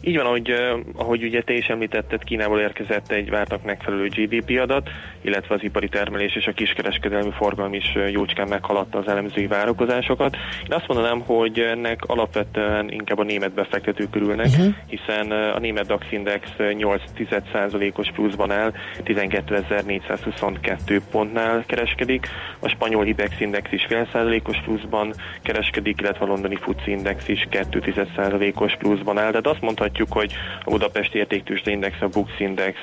Így 0.09 0.17
van, 0.17 0.27
ahogy, 0.27 0.55
ahogy 0.97 1.23
ugye 1.23 1.43
te 1.43 1.53
is 1.53 1.67
említetted, 1.67 2.25
Kínából 2.25 2.61
érkezett 2.61 3.11
egy 3.11 3.31
vártak 3.31 3.65
megfelelő 3.65 4.09
GDP 4.09 4.59
adat, 4.61 4.89
illetve 5.21 5.55
az 5.55 5.63
ipari 5.63 5.89
termelés 5.89 6.35
és 6.35 6.47
a 6.47 6.53
kiskereskedelmi 6.53 7.31
forgalom 7.31 7.75
is 7.75 7.95
jócskán 8.11 8.49
meghaladta 8.49 8.99
az 8.99 9.09
elemzői 9.09 9.47
várakozásokat. 9.47 10.37
Én 10.65 10.73
azt 10.73 10.87
mondanám, 10.87 11.21
hogy 11.21 11.59
ennek 11.59 12.01
alapvetően 12.07 12.91
inkább 12.91 13.19
a 13.19 13.23
német 13.23 13.53
befektetők 13.53 14.11
körülnek, 14.11 14.47
uh-huh. 14.47 14.75
hiszen 14.87 15.31
a 15.31 15.59
német 15.59 15.87
DAX 15.87 16.07
Index 16.11 16.49
8,1%-os 16.59 18.11
pluszban 18.11 18.51
áll, 18.51 18.73
12.422 19.05 21.01
pontnál 21.11 21.65
kereskedik, 21.67 22.27
a 22.59 22.69
spanyol 22.69 23.05
Hibex 23.05 23.41
Index 23.41 23.73
is 23.73 23.85
fél 23.89 24.09
százalékos 24.13 24.63
pluszban 24.65 25.13
kereskedik, 25.43 26.01
illetve 26.01 26.25
a 26.25 26.29
londoni 26.29 26.57
FTSE 26.57 26.91
Index 26.91 27.29
is 27.29 27.49
2,1%-os 27.51 28.77
pluszban 28.77 29.19
áll, 29.19 29.31
de 29.31 29.49
azt 29.49 29.61
mondhatjuk, 29.61 29.95
látjuk, 29.97 30.13
hogy 30.13 30.33
a 30.65 30.71
Budapesti 30.71 31.19
Értéktősde 31.19 31.71
Index, 31.71 32.01
a 32.01 32.09
Bux 32.09 32.31
Index 32.39 32.79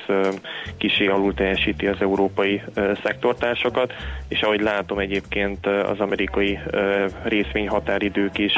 kisé 0.76 1.06
alul 1.06 1.34
teljesíti 1.34 1.86
az 1.86 1.96
európai 2.00 2.62
szektortársakat, 3.02 3.92
és 4.28 4.42
ahogy 4.42 4.60
látom 4.60 4.98
egyébként 4.98 5.66
az 5.66 6.00
amerikai 6.00 6.58
részvényhatáridők 7.22 8.38
is 8.38 8.52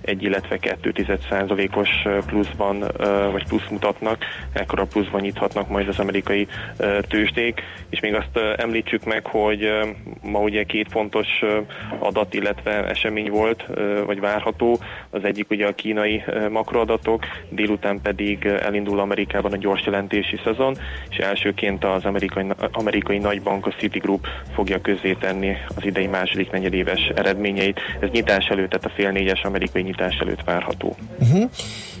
egy, 0.00 0.22
illetve 0.22 0.58
2% 0.60 1.76
os 1.76 1.90
pluszban, 2.26 2.84
vagy 3.32 3.44
plusz 3.44 3.68
mutatnak, 3.70 4.24
ekkora 4.52 4.84
pluszban 4.84 5.20
nyithatnak 5.20 5.68
majd 5.68 5.88
az 5.88 5.98
amerikai 5.98 6.46
tőzsdék, 7.08 7.60
és 7.88 8.00
még 8.00 8.14
azt 8.14 8.38
említsük 8.56 9.04
meg, 9.04 9.26
hogy 9.26 9.70
ma 10.22 10.38
ugye 10.38 10.62
két 10.62 10.90
fontos 10.90 11.28
adat, 11.98 12.34
illetve 12.34 12.88
esemény 12.88 13.30
volt, 13.30 13.66
vagy 14.06 14.20
várható, 14.20 14.78
az 15.10 15.24
egyik 15.24 15.50
ugye 15.50 15.66
a 15.66 15.74
kínai 15.74 16.22
makroadatok, 16.50 17.24
délután 17.48 17.81
után 17.82 18.00
pedig 18.02 18.44
elindul 18.44 19.00
Amerikában 19.00 19.52
a 19.52 19.56
gyors 19.56 19.84
jelentési 19.84 20.40
szezon, 20.44 20.76
és 21.10 21.16
elsőként 21.16 21.84
az 21.84 22.04
amerikai, 22.04 22.46
amerikai 22.72 23.18
nagybank, 23.18 23.66
a 23.66 23.70
Citigroup 23.78 24.26
fogja 24.54 24.80
tenni 25.20 25.56
az 25.76 25.84
idei 25.84 26.06
második 26.06 26.50
negyedéves 26.50 27.00
eredményeit. 27.14 27.80
Ez 28.00 28.08
nyitás 28.10 28.46
előtt, 28.46 28.70
tehát 28.70 28.84
a 28.84 28.92
fél 28.94 29.10
négyes 29.10 29.42
amerikai 29.42 29.82
nyitás 29.82 30.16
előtt 30.18 30.44
várható. 30.44 30.96
Uh-huh. 31.18 31.50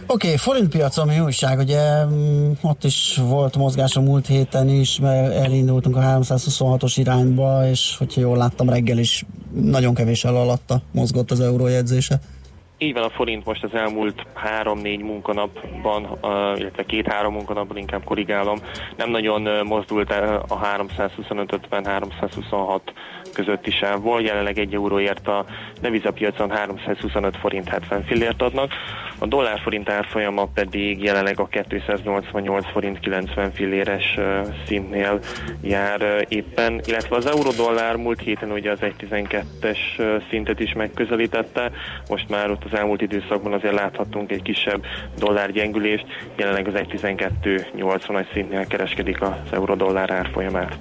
Oké, 0.06 0.26
okay, 0.26 0.36
forintpiac, 0.36 0.96
ami 0.96 1.20
újság, 1.20 1.58
ugye 1.58 2.04
mm, 2.04 2.50
ott 2.60 2.84
is 2.84 3.20
volt 3.28 3.56
mozgás 3.56 3.96
a 3.96 4.00
múlt 4.00 4.26
héten 4.26 4.68
is, 4.68 4.98
mert 5.00 5.34
elindultunk 5.34 5.96
a 5.96 6.00
326-os 6.00 6.92
irányba, 6.96 7.68
és 7.68 7.94
hogyha 7.98 8.20
jól 8.20 8.36
láttam, 8.36 8.68
reggel 8.68 8.98
is 8.98 9.24
nagyon 9.54 9.94
kevés 9.94 10.24
alatta 10.24 10.82
mozgott 10.92 11.30
az 11.30 11.40
eurójegyzése. 11.40 12.20
Így 12.82 12.92
van 12.92 13.02
a 13.02 13.10
forint 13.10 13.44
most 13.44 13.64
az 13.64 13.74
elmúlt 13.74 14.26
három-négy 14.34 15.02
munkanapban, 15.02 16.18
illetve 16.58 16.84
két-három 16.86 17.32
munkanapban 17.32 17.76
inkább 17.76 18.04
korrigálom, 18.04 18.58
nem 18.96 19.10
nagyon 19.10 19.66
mozdult 19.66 20.10
a 20.48 20.60
325-50-326 20.76 22.80
közötti 23.32 23.70
sávból. 23.70 24.22
Jelenleg 24.22 24.58
egy 24.58 24.74
euróért 24.74 25.28
a 25.28 25.44
devizapiacon 25.80 26.50
325 26.50 27.36
forint 27.36 27.68
70 27.68 28.04
fillért 28.04 28.42
adnak. 28.42 28.72
A 29.18 29.26
dollár 29.26 29.60
forint 29.60 29.88
árfolyama 29.88 30.46
pedig 30.54 31.02
jelenleg 31.02 31.40
a 31.40 31.46
288 31.46 32.70
forint 32.70 33.00
90 33.00 33.52
filléres 33.52 34.18
szintnél 34.66 35.20
jár 35.62 36.26
éppen, 36.28 36.80
illetve 36.84 37.16
az 37.16 37.26
euró-dollár 37.26 37.96
múlt 37.96 38.20
héten 38.20 38.50
ugye 38.50 38.70
az 38.70 38.78
1.12-es 38.80 39.78
szintet 40.30 40.60
is 40.60 40.72
megközelítette, 40.72 41.70
most 42.08 42.28
már 42.28 42.50
ott 42.50 42.64
az 42.64 42.78
elmúlt 42.78 43.02
időszakban 43.02 43.52
azért 43.52 43.74
láthattunk 43.74 44.32
egy 44.32 44.42
kisebb 44.42 44.84
dollárgyengülést, 45.18 46.06
jelenleg 46.36 46.66
az 46.66 46.74
1.12.80-as 46.74 48.32
szintnél 48.32 48.66
kereskedik 48.66 49.22
az 49.22 49.32
euró-dollár 49.50 50.10
árfolyamát. 50.10 50.78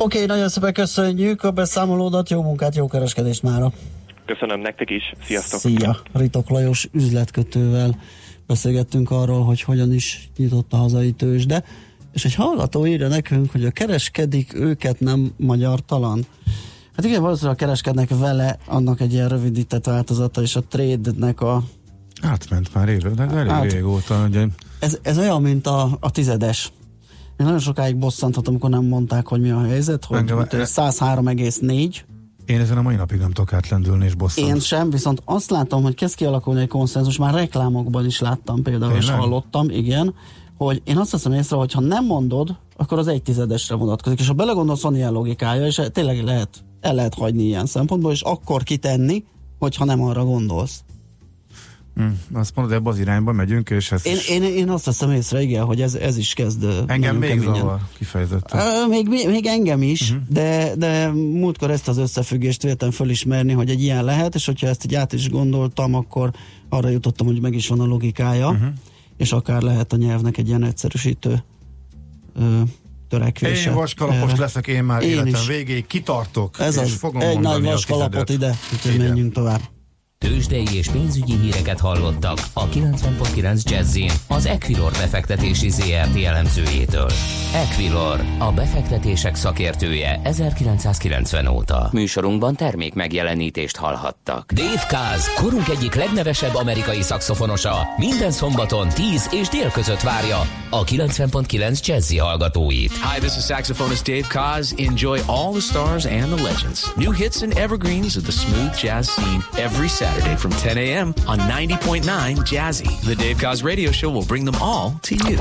Oké, 0.00 0.16
okay, 0.16 0.36
nagyon 0.36 0.48
szépen 0.48 0.72
köszönjük 0.72 1.42
a 1.42 1.50
beszámolódat, 1.50 2.30
jó 2.30 2.42
munkát, 2.42 2.74
jó 2.74 2.86
kereskedést 2.86 3.42
mára! 3.42 3.72
Köszönöm 4.26 4.60
nektek 4.60 4.90
is, 4.90 5.02
sziasztok! 5.22 5.60
Szia! 5.60 5.96
Ritok 6.12 6.48
Lajos 6.48 6.88
üzletkötővel 6.92 7.98
beszélgettünk 8.46 9.10
arról, 9.10 9.44
hogy 9.44 9.60
hogyan 9.60 9.92
is 9.92 10.30
nyitott 10.36 10.72
a 10.72 10.76
hazai 10.76 11.12
tőzsde, 11.12 11.64
és 12.12 12.24
egy 12.24 12.34
hallgató 12.34 12.86
írja 12.86 13.08
nekünk, 13.08 13.50
hogy 13.50 13.64
a 13.64 13.70
kereskedik 13.70 14.54
őket 14.54 15.00
nem 15.00 15.32
magyar 15.36 15.84
talan. 15.84 16.26
Hát 16.96 17.04
igen, 17.04 17.22
valószínűleg 17.22 17.56
kereskednek 17.56 18.08
vele, 18.08 18.58
annak 18.66 19.00
egy 19.00 19.12
ilyen 19.12 19.28
rövidített 19.28 19.84
változata, 19.84 20.42
és 20.42 20.56
a 20.56 20.62
trade-nek 20.62 21.40
a 21.40 21.62
Átment 22.22 22.74
már 22.74 22.88
élő, 22.88 23.10
de 23.10 23.22
elég 23.22 23.50
át, 23.50 23.72
régóta. 23.72 24.24
Ugye. 24.28 24.46
Ez, 24.78 24.98
ez 25.02 25.18
olyan, 25.18 25.42
mint 25.42 25.66
a, 25.66 25.96
a 26.00 26.10
tizedes. 26.10 26.72
Én 27.38 27.46
nagyon 27.46 27.58
sokáig 27.58 27.96
bosszanthatom, 27.96 28.54
amikor 28.54 28.70
nem 28.70 28.84
mondták, 28.84 29.26
hogy 29.26 29.40
mi 29.40 29.50
a 29.50 29.60
helyzet, 29.60 30.04
hogy 30.04 30.18
103,4. 30.18 31.96
Én 32.46 32.60
ezen 32.60 32.78
a 32.78 32.82
mai 32.82 32.96
napig 32.96 33.18
nem 33.18 33.30
tudok 33.32 33.52
átlendülni 33.52 34.04
és 34.04 34.14
bosszant. 34.14 34.48
Én 34.48 34.60
sem, 34.60 34.90
viszont 34.90 35.22
azt 35.24 35.50
látom, 35.50 35.82
hogy 35.82 35.94
kezd 35.94 36.14
kialakulni 36.14 36.60
egy 36.60 36.68
konszenzus, 36.68 37.16
már 37.16 37.34
reklámokban 37.34 38.06
is 38.06 38.20
láttam 38.20 38.62
például, 38.62 38.96
és 38.96 39.10
hallottam, 39.10 39.70
igen, 39.70 40.14
hogy 40.56 40.82
én 40.84 40.96
azt 40.96 41.10
hiszem 41.10 41.32
észre, 41.32 41.56
hogy 41.56 41.72
ha 41.72 41.80
nem 41.80 42.04
mondod, 42.04 42.56
akkor 42.76 42.98
az 42.98 43.06
egy 43.06 43.22
tizedesre 43.22 43.74
vonatkozik. 43.74 44.20
És 44.20 44.26
ha 44.26 44.32
belegondolsz, 44.32 44.82
van 44.82 44.96
ilyen 44.96 45.12
logikája, 45.12 45.66
és 45.66 45.80
tényleg 45.92 46.22
lehet 46.24 46.48
el 46.80 46.94
lehet 46.94 47.14
hagyni 47.14 47.42
ilyen 47.42 47.66
szempontból, 47.66 48.12
és 48.12 48.20
akkor 48.20 48.62
kitenni, 48.62 49.24
hogyha 49.58 49.84
nem 49.84 50.02
arra 50.02 50.24
gondolsz. 50.24 50.84
Hmm, 51.98 52.20
azt 52.32 52.54
mondod, 52.54 52.74
ebbe 52.74 52.90
az 52.90 52.98
irányba 52.98 53.32
megyünk, 53.32 53.70
és 53.70 53.92
ez 53.92 54.06
én, 54.06 54.14
is... 54.14 54.28
én, 54.28 54.42
én 54.42 54.68
azt 54.68 54.84
veszem 54.84 55.10
észre, 55.10 55.42
igen, 55.42 55.64
hogy 55.64 55.80
ez, 55.80 55.94
ez 55.94 56.16
is 56.16 56.34
kezd 56.34 56.66
Engem 56.86 57.16
még 57.16 57.40
zavar, 57.40 57.80
kifejezetten. 57.96 58.88
Még, 58.88 59.08
még, 59.08 59.46
engem 59.46 59.82
is, 59.82 60.10
uh-huh. 60.10 60.26
de, 60.28 60.72
de 60.76 61.08
múltkor 61.12 61.70
ezt 61.70 61.88
az 61.88 61.98
összefüggést 61.98 62.62
véltem 62.62 62.90
fölismerni, 62.90 63.52
hogy 63.52 63.70
egy 63.70 63.82
ilyen 63.82 64.04
lehet, 64.04 64.34
és 64.34 64.46
hogyha 64.46 64.66
ezt 64.66 64.84
így 64.84 64.94
át 64.94 65.12
is 65.12 65.30
gondoltam, 65.30 65.94
akkor 65.94 66.30
arra 66.68 66.88
jutottam, 66.88 67.26
hogy 67.26 67.40
meg 67.40 67.54
is 67.54 67.68
van 67.68 67.80
a 67.80 67.86
logikája, 67.86 68.48
uh-huh. 68.48 68.68
és 69.16 69.32
akár 69.32 69.62
lehet 69.62 69.92
a 69.92 69.96
nyelvnek 69.96 70.36
egy 70.36 70.48
ilyen 70.48 70.64
egyszerűsítő 70.64 71.42
uh, 72.36 72.44
törekvése. 73.08 73.70
Én 73.70 73.76
vaskalapos 73.76 74.30
erre. 74.30 74.40
leszek 74.40 74.66
én 74.66 74.84
már 74.84 75.02
én 75.02 75.10
életem 75.10 75.40
is. 75.40 75.46
végéig, 75.46 75.86
kitartok, 75.86 76.56
Ez 76.60 76.74
és 76.76 76.82
az, 76.82 76.92
fogom 76.92 77.20
egy 77.20 77.40
nagy 77.40 77.62
vaskalapot 77.62 78.30
ide, 78.30 78.56
úgyhogy 78.72 78.98
menjünk 78.98 79.32
tovább. 79.32 79.60
Tőzsdei 80.18 80.66
és 80.72 80.88
pénzügyi 80.88 81.36
híreket 81.36 81.80
hallottak 81.80 82.38
a 82.52 82.68
90.9 82.68 83.62
Jazzin 83.62 84.10
az 84.28 84.46
Equilor 84.46 84.92
befektetési 84.92 85.68
ZRT 85.68 86.24
elemzőjétől. 86.24 87.10
Equilor, 87.54 88.20
a 88.38 88.52
befektetések 88.52 89.34
szakértője 89.34 90.20
1990 90.24 91.46
óta. 91.46 91.88
Műsorunkban 91.92 92.54
termék 92.54 92.94
megjelenítést 92.94 93.76
hallhattak. 93.76 94.52
Dave 94.52 94.86
Kaz, 94.88 95.34
korunk 95.34 95.68
egyik 95.68 95.94
legnevesebb 95.94 96.54
amerikai 96.54 97.02
szakszofonosa, 97.02 97.86
minden 97.96 98.30
szombaton 98.30 98.88
10 98.88 99.28
és 99.32 99.48
dél 99.48 99.70
között 99.70 100.00
várja 100.00 100.38
a 100.70 100.84
90.9 100.84 101.84
Jazzy 101.86 102.16
hallgatóit. 102.16 102.92
Hi, 102.92 103.18
this 103.18 103.36
is 103.36 103.44
saxophonist 103.44 104.04
Dave 104.04 104.26
Kaz. 104.28 104.74
Enjoy 104.76 105.20
all 105.26 105.50
the 105.50 105.60
stars 105.60 106.04
and 106.04 106.34
the 106.34 106.42
legends. 106.42 106.94
New 106.96 107.12
hits 107.12 107.42
and 107.42 107.52
evergreens 107.58 108.16
of 108.16 108.22
the 108.22 108.32
smooth 108.32 108.74
jazz 108.80 109.08
scene 109.08 109.42
every 109.56 109.88
Saturday. 109.88 110.07
Saturday 110.08 110.36
from 110.36 110.52
10 110.52 110.78
a.m. 110.78 111.08
on 111.26 111.38
90.9 111.38 112.02
Jazzy. 112.50 112.88
The 113.04 113.14
Dave 113.14 113.38
Cos 113.38 113.62
Radio 113.62 113.90
Show 113.90 114.10
will 114.10 114.24
bring 114.24 114.44
them 114.44 114.54
all 114.60 114.92
to 115.02 115.14
you. 115.14 115.36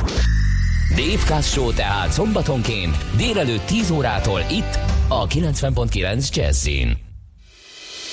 Dave 0.96 1.24
Cos 1.28 1.52
Show 1.52 1.74
tehát 1.74 2.12
szombatonként 2.12 2.96
délelőtt 3.18 3.66
10 3.66 3.90
órától 3.92 4.40
itt 4.52 4.80
a 5.08 5.28
90.9 5.28 6.34
Jazzin. 6.34 6.98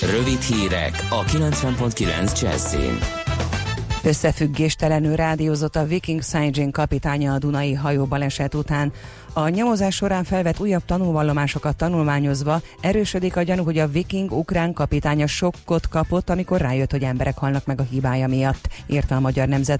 Rövid 0.01 0.41
hírek 0.41 1.07
a 1.09 1.23
90.9 1.23 2.41
Jazzin. 2.41 2.99
Összefüggéstelenül 4.03 5.15
rádiózott 5.15 5.75
a 5.75 5.85
Viking 5.85 6.23
Saint 6.23 6.71
kapitánya 6.71 7.33
a 7.33 7.37
Dunai 7.37 7.73
hajóbaleset 7.73 8.53
után. 8.53 8.93
A 9.37 9.49
nyomozás 9.49 9.95
során 9.95 10.23
felvett 10.23 10.59
újabb 10.59 10.85
tanulvallomásokat 10.85 11.75
tanulmányozva 11.75 12.61
erősödik 12.81 13.35
a 13.35 13.41
gyanú, 13.41 13.63
hogy 13.63 13.77
a 13.77 13.87
Viking 13.87 14.31
ukrán 14.31 14.73
kapitánya 14.73 15.27
sokkot 15.27 15.87
kapott, 15.87 16.29
amikor 16.29 16.61
rájött, 16.61 16.91
hogy 16.91 17.03
emberek 17.03 17.37
halnak 17.37 17.65
meg 17.65 17.79
a 17.79 17.83
hibája 17.83 18.27
miatt, 18.27 18.69
írta 18.87 19.15
a 19.15 19.19
Magyar 19.19 19.47
Nemzet. 19.47 19.79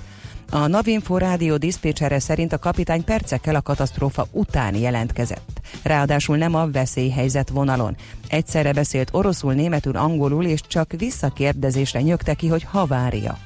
A 0.52 0.68
Navinfo 0.68 1.18
rádió 1.18 1.58
diszpécsere 1.58 2.20
szerint 2.20 2.54
a 2.54 2.60
kapitány 2.60 3.04
percekkel 3.04 3.56
a 3.56 3.62
katasztrófa 3.62 4.28
után 4.32 4.76
jelentkezett. 4.76 5.62
Ráadásul 5.84 6.38
nem 6.38 6.56
a 6.56 6.72
veszélyhelyzet 6.72 7.50
vonalon. 7.50 7.96
Egyszerre 8.28 8.74
beszélt 8.74 9.10
oroszul, 9.12 9.54
németül, 9.54 9.98
angolul, 9.98 10.46
és 10.46 10.62
csak 10.68 10.94
visszakérdezésre 10.98 12.02
nyögte 12.02 12.34
ki, 12.34 12.48
hogy 12.48 12.64
havária. 12.64 13.38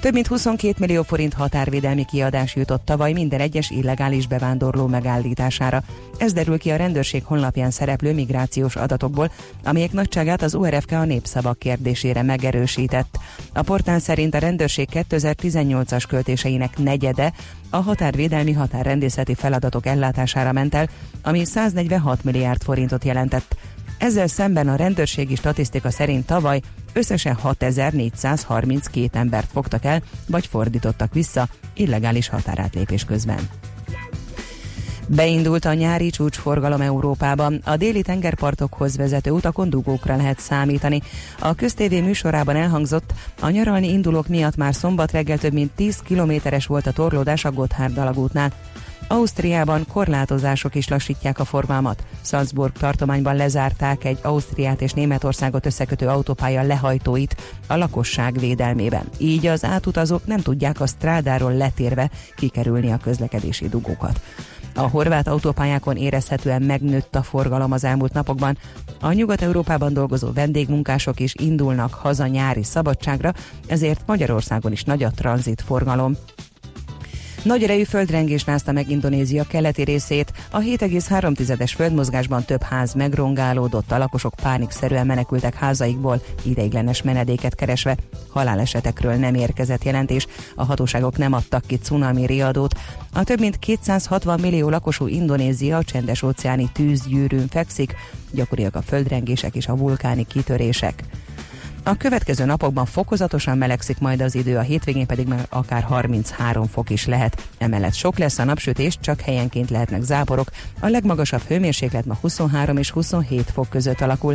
Több 0.00 0.12
mint 0.12 0.26
22 0.26 0.74
millió 0.78 1.02
forint 1.02 1.32
határvédelmi 1.32 2.04
kiadás 2.04 2.54
jutott 2.54 2.84
tavaly 2.84 3.12
minden 3.12 3.40
egyes 3.40 3.70
illegális 3.70 4.26
bevándorló 4.26 4.86
megállítására. 4.86 5.82
Ez 6.18 6.32
derül 6.32 6.58
ki 6.58 6.70
a 6.70 6.76
rendőrség 6.76 7.24
honlapján 7.24 7.70
szereplő 7.70 8.14
migrációs 8.14 8.76
adatokból, 8.76 9.30
amelyek 9.64 9.92
nagyságát 9.92 10.42
az 10.42 10.54
URFK 10.54 10.92
a 10.92 11.04
népszavak 11.04 11.58
kérdésére 11.58 12.22
megerősített. 12.22 13.18
A 13.52 13.62
portál 13.62 13.98
szerint 13.98 14.34
a 14.34 14.38
rendőrség 14.38 14.88
2018-as 14.92 16.04
költéseinek 16.08 16.78
negyede 16.78 17.32
a 17.70 17.76
határvédelmi 17.76 18.52
határrendészeti 18.52 19.34
feladatok 19.34 19.86
ellátására 19.86 20.52
ment 20.52 20.74
el, 20.74 20.88
ami 21.22 21.44
146 21.44 22.24
milliárd 22.24 22.62
forintot 22.62 23.04
jelentett. 23.04 23.56
Ezzel 24.00 24.26
szemben 24.26 24.68
a 24.68 24.76
rendőrségi 24.76 25.34
statisztika 25.34 25.90
szerint 25.90 26.26
tavaly 26.26 26.60
összesen 26.92 27.34
6432 27.34 29.18
embert 29.18 29.50
fogtak 29.52 29.84
el, 29.84 30.02
vagy 30.26 30.46
fordítottak 30.46 31.12
vissza 31.12 31.48
illegális 31.74 32.28
határátlépés 32.28 33.04
közben. 33.04 33.48
Beindult 35.14 35.64
a 35.64 35.72
nyári 35.72 36.10
csúcsforgalom 36.10 36.80
Európában. 36.80 37.60
A 37.64 37.76
déli 37.76 38.02
tengerpartokhoz 38.02 38.96
vezető 38.96 39.30
utakon 39.30 39.70
dugókra 39.70 40.16
lehet 40.16 40.38
számítani. 40.40 41.02
A 41.38 41.54
köztévé 41.54 42.00
műsorában 42.00 42.56
elhangzott, 42.56 43.12
a 43.40 43.48
nyaralni 43.48 43.88
indulók 43.88 44.28
miatt 44.28 44.56
már 44.56 44.74
szombat 44.74 45.12
reggel 45.12 45.38
több 45.38 45.52
mint 45.52 45.70
10 45.72 45.96
kilométeres 45.96 46.66
volt 46.66 46.86
a 46.86 46.92
torlódás 46.92 47.44
a 47.44 47.52
Gotthard 47.52 47.98
alagútnál. 47.98 48.52
Ausztriában 49.12 49.86
korlátozások 49.92 50.74
is 50.74 50.88
lassítják 50.88 51.38
a 51.38 51.44
forgalmat. 51.44 52.04
Salzburg 52.24 52.72
tartományban 52.72 53.36
lezárták 53.36 54.04
egy 54.04 54.18
Ausztriát 54.22 54.80
és 54.80 54.92
Németországot 54.92 55.66
összekötő 55.66 56.06
autópálya 56.06 56.62
lehajtóit 56.62 57.36
a 57.66 57.76
lakosság 57.76 58.38
védelmében. 58.38 59.08
Így 59.18 59.46
az 59.46 59.64
átutazók 59.64 60.26
nem 60.26 60.40
tudják 60.40 60.80
a 60.80 60.86
strádáról 60.86 61.52
letérve 61.52 62.10
kikerülni 62.36 62.90
a 62.90 62.96
közlekedési 62.96 63.68
dugókat. 63.68 64.20
A 64.74 64.88
horvát 64.88 65.28
autópályákon 65.28 65.96
érezhetően 65.96 66.62
megnőtt 66.62 67.14
a 67.14 67.22
forgalom 67.22 67.72
az 67.72 67.84
elmúlt 67.84 68.12
napokban. 68.12 68.58
A 69.00 69.12
Nyugat-Európában 69.12 69.92
dolgozó 69.92 70.32
vendégmunkások 70.32 71.20
is 71.20 71.34
indulnak 71.34 71.94
haza 71.94 72.26
nyári 72.26 72.62
szabadságra, 72.62 73.32
ezért 73.66 74.02
Magyarországon 74.06 74.72
is 74.72 74.84
nagy 74.84 75.02
a 75.02 75.10
tranzit 75.10 75.62
forgalom. 75.62 76.16
Nagy 77.42 77.62
erejű 77.62 77.82
földrengés 77.82 78.46
rázta 78.46 78.72
meg 78.72 78.90
Indonézia 78.90 79.44
keleti 79.44 79.82
részét. 79.82 80.32
A 80.50 80.58
7,3-es 80.58 81.72
földmozgásban 81.76 82.44
több 82.44 82.62
ház 82.62 82.94
megrongálódott, 82.94 83.92
a 83.92 83.98
lakosok 83.98 84.34
pánikszerűen 84.42 85.06
menekültek 85.06 85.54
házaikból, 85.54 86.22
ideiglenes 86.42 87.02
menedéket 87.02 87.54
keresve. 87.54 87.96
Halálesetekről 88.28 89.14
nem 89.14 89.34
érkezett 89.34 89.84
jelentés, 89.84 90.26
a 90.54 90.64
hatóságok 90.64 91.16
nem 91.16 91.32
adtak 91.32 91.66
ki 91.66 91.76
cunami 91.76 92.26
riadót. 92.26 92.74
A 93.12 93.24
több 93.24 93.40
mint 93.40 93.58
260 93.58 94.40
millió 94.40 94.68
lakosú 94.68 95.06
Indonézia 95.06 95.76
a 95.76 95.84
csendes 95.84 96.22
óceáni 96.22 96.70
tűzgyűrűn 96.72 97.48
fekszik, 97.48 97.94
gyakoriak 98.30 98.74
a 98.74 98.82
földrengések 98.82 99.54
és 99.54 99.68
a 99.68 99.76
vulkáni 99.76 100.26
kitörések. 100.26 101.04
A 101.90 101.96
következő 101.96 102.44
napokban 102.44 102.86
fokozatosan 102.86 103.58
melegszik 103.58 103.98
majd 103.98 104.20
az 104.20 104.34
idő, 104.34 104.56
a 104.56 104.60
hétvégén 104.60 105.06
pedig 105.06 105.26
már 105.26 105.46
akár 105.48 105.82
33 105.82 106.66
fok 106.66 106.90
is 106.90 107.06
lehet. 107.06 107.48
Emellett 107.58 107.94
sok 107.94 108.18
lesz 108.18 108.38
a 108.38 108.44
napsütés, 108.44 108.98
csak 109.00 109.20
helyenként 109.20 109.70
lehetnek 109.70 110.02
záporok. 110.02 110.50
A 110.80 110.88
legmagasabb 110.88 111.40
hőmérséklet 111.40 112.04
ma 112.04 112.16
23 112.20 112.76
és 112.76 112.90
27 112.90 113.50
fok 113.50 113.68
között 113.68 114.00
alakul. 114.00 114.34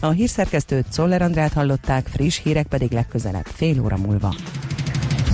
A 0.00 0.10
hírszerkesztőt 0.10 0.92
Czoller 0.92 1.22
Andrát 1.22 1.52
hallották, 1.52 2.06
friss 2.06 2.40
hírek 2.42 2.66
pedig 2.66 2.90
legközelebb 2.90 3.46
fél 3.46 3.82
óra 3.82 3.96
múlva. 3.96 4.34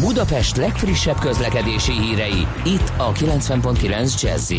Budapest 0.00 0.56
legfrissebb 0.56 1.18
közlekedési 1.18 1.92
hírei, 1.92 2.46
itt 2.64 2.92
a 2.96 3.12
90.9 3.12 4.22
jazz 4.22 4.52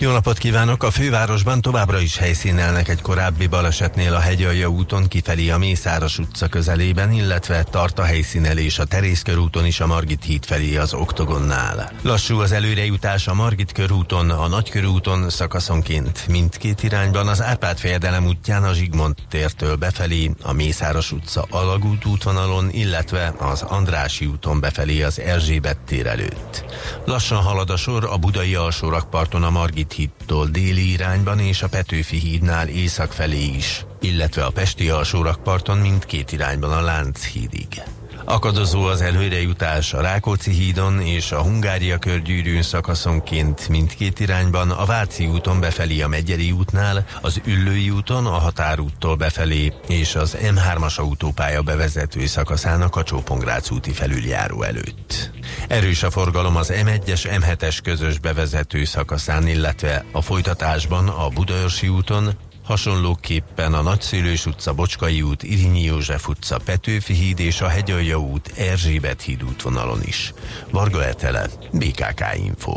jó 0.00 0.10
napot 0.10 0.38
kívánok! 0.38 0.82
A 0.82 0.90
fővárosban 0.90 1.60
továbbra 1.60 2.00
is 2.00 2.16
helyszínelnek 2.16 2.88
egy 2.88 3.00
korábbi 3.00 3.46
balesetnél 3.46 4.14
a 4.14 4.18
Hegyalja 4.18 4.68
úton 4.68 5.08
kifelé 5.08 5.50
a 5.50 5.58
Mészáros 5.58 6.18
utca 6.18 6.48
közelében, 6.48 7.12
illetve 7.12 7.62
tart 7.62 7.98
a 7.98 8.02
helyszínelés 8.02 8.78
a 8.78 8.84
Terész 8.84 9.22
körúton 9.22 9.66
is 9.66 9.80
a 9.80 9.86
Margit 9.86 10.24
híd 10.24 10.44
felé 10.44 10.76
az 10.76 10.94
Oktogonnál. 10.94 11.92
Lassú 12.02 12.38
az 12.38 12.52
előrejutás 12.52 13.28
a 13.28 13.34
Margit 13.34 13.72
körúton, 13.72 14.30
a 14.30 14.48
Nagykörúton 14.48 15.30
szakaszonként 15.30 16.26
mindkét 16.28 16.82
irányban, 16.82 17.28
az 17.28 17.42
Árpád 17.42 17.78
fejedelem 17.78 18.26
útján 18.26 18.64
a 18.64 18.72
Zsigmond 18.72 19.14
tértől 19.28 19.76
befelé, 19.76 20.30
a 20.42 20.52
Mészáros 20.52 21.12
utca 21.12 21.46
alagút 21.50 22.04
útvonalon, 22.04 22.70
illetve 22.70 23.34
az 23.38 23.62
Andrási 23.62 24.26
úton 24.26 24.60
befelé 24.60 25.02
az 25.02 25.20
Erzsébet 25.20 25.78
tér 25.78 26.06
előtt. 26.06 26.64
Lassan 27.04 27.42
halad 27.42 27.70
a 27.70 27.76
sor 27.76 28.04
a 28.04 28.16
budai 28.16 28.54
alsórakparton 28.54 29.42
a 29.42 29.50
Margit 29.50 29.89
Margit 29.90 30.12
hídtól 30.18 30.46
déli 30.46 30.90
irányban 30.90 31.38
és 31.38 31.62
a 31.62 31.68
Petőfi 31.68 32.16
hídnál 32.16 32.68
észak 32.68 33.12
felé 33.12 33.44
is, 33.44 33.84
illetve 34.00 34.44
a 34.44 34.50
Pesti 34.50 34.88
alsórakparton 34.88 35.78
mindkét 35.78 36.32
irányban 36.32 36.72
a 36.72 36.80
Lánchídig. 36.80 37.82
Akadozó 38.24 38.84
az 38.84 39.00
előrejutás 39.00 39.92
a 39.92 40.00
Rákóczi 40.00 40.50
hídon 40.50 41.00
és 41.00 41.32
a 41.32 41.42
Hungária 41.42 41.98
körgyűrűn 41.98 42.62
szakaszonként 42.62 43.68
mindkét 43.68 44.20
irányban, 44.20 44.70
a 44.70 44.84
Váci 44.84 45.26
úton 45.26 45.60
befelé 45.60 46.00
a 46.00 46.08
Megyeri 46.08 46.50
útnál, 46.50 47.04
az 47.20 47.40
Üllői 47.44 47.90
úton 47.90 48.26
a 48.26 48.38
Határúttól 48.38 49.16
befelé 49.16 49.72
és 49.88 50.14
az 50.14 50.36
M3-as 50.40 50.96
autópálya 50.96 51.62
bevezető 51.62 52.26
szakaszának 52.26 52.96
a 52.96 53.02
Csópongrác 53.02 53.70
úti 53.70 53.90
felüljáró 53.90 54.62
előtt. 54.62 55.30
Erős 55.68 56.02
a 56.02 56.10
forgalom 56.10 56.56
az 56.56 56.72
M1-es, 56.84 57.40
M7-es 57.40 57.78
közös 57.82 58.18
bevezető 58.18 58.84
szakaszán, 58.84 59.46
illetve 59.46 60.04
a 60.12 60.20
folytatásban 60.22 61.08
a 61.08 61.28
Budaörsi 61.28 61.88
úton, 61.88 62.36
Hasonlóképpen 62.70 63.74
a 63.74 63.82
Nagyszülős 63.82 64.46
utca, 64.46 64.72
Bocskai 64.72 65.22
út, 65.22 65.42
Irinyi 65.42 65.82
József 65.82 66.28
utca, 66.28 66.58
Petőfi 66.64 67.14
híd 67.14 67.38
és 67.38 67.60
a 67.60 67.68
Hegyalja 67.68 68.16
út, 68.16 68.52
Erzsébet 68.56 69.22
híd 69.22 69.44
útvonalon 69.44 70.02
is. 70.02 70.32
Varga 70.70 71.04
Etele, 71.04 71.46
BKK 71.72 72.24
Info. 72.44 72.72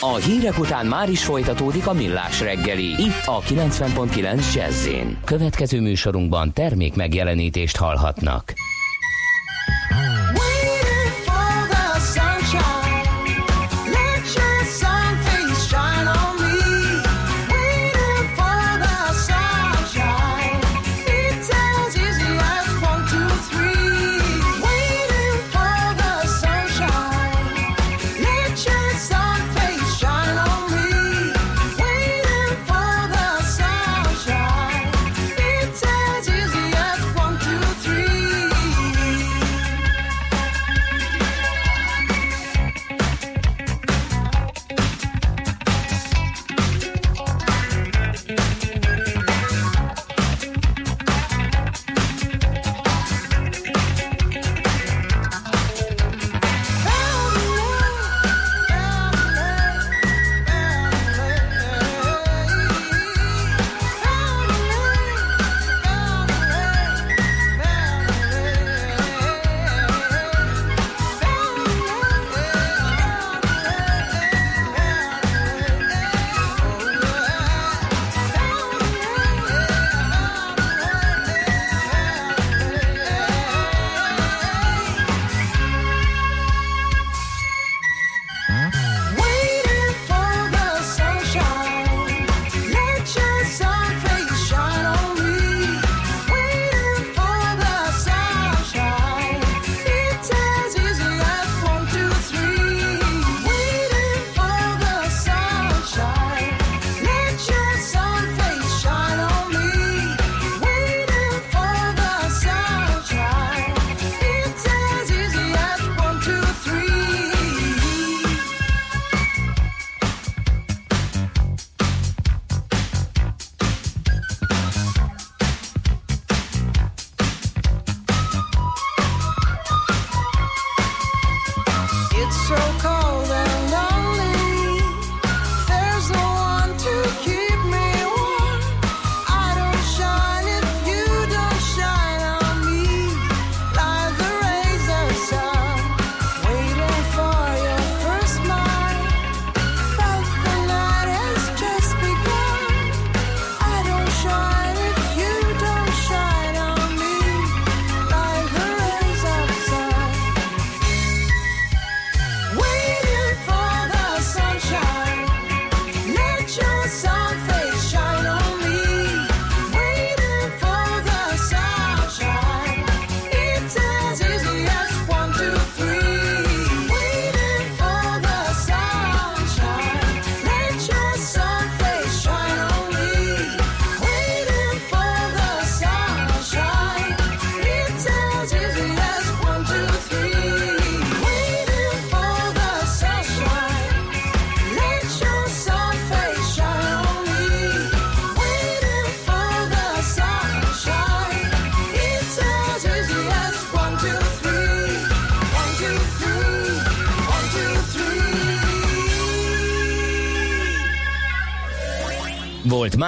A 0.00 0.14
hírek 0.14 0.58
után 0.58 0.86
már 0.86 1.10
is 1.10 1.24
folytatódik 1.24 1.86
a 1.86 1.92
millás 1.92 2.40
reggeli. 2.40 2.88
Itt 2.88 3.22
a 3.24 3.40
90.9 3.40 4.54
jazz 4.54 4.88
Következő 5.24 5.80
műsorunkban 5.80 6.52
termék 6.52 6.94
megjelenítést 6.94 7.76
hallhatnak. 7.76 8.54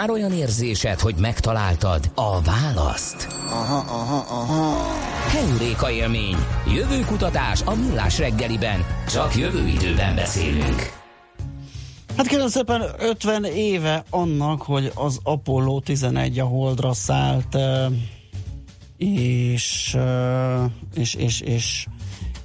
Már 0.03 0.11
olyan 0.11 0.33
érzésed, 0.33 1.01
hogy 1.01 1.15
megtaláltad 1.19 2.11
a 2.15 2.41
választ? 2.41 3.27
Aha, 3.47 3.77
aha, 3.77 4.25
aha. 4.29 4.87
Heuréka 5.29 5.91
élmény. 5.91 6.37
Jövőkutatás 6.75 7.63
a 7.63 7.75
millás 7.75 8.19
reggeliben. 8.19 8.85
Csak 9.09 9.37
jövő 9.37 9.67
időben 9.67 10.15
beszélünk. 10.15 10.93
Hát 12.17 12.27
kérem 12.27 12.49
szépen 12.49 12.83
50 12.99 13.45
éve 13.45 14.05
annak, 14.11 14.63
hogy 14.63 14.93
az 14.95 15.19
Apollo 15.23 15.81
11 15.81 16.39
a 16.39 16.45
Holdra 16.45 16.93
szállt, 16.93 17.57
és, 18.97 19.97
és, 20.95 21.15
és, 21.15 21.41
és 21.41 21.87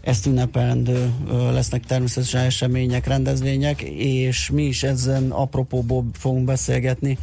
ezt 0.02 0.26
ünnepelendő 0.26 1.12
lesznek 1.52 1.86
természetesen 1.86 2.42
események, 2.42 3.08
rendezvények, 3.08 3.82
és 3.98 4.50
mi 4.50 4.64
is 4.64 4.84
ezen 4.84 5.32
apropóból 5.32 6.06
fogunk 6.14 6.46
beszélgetni 6.46 7.18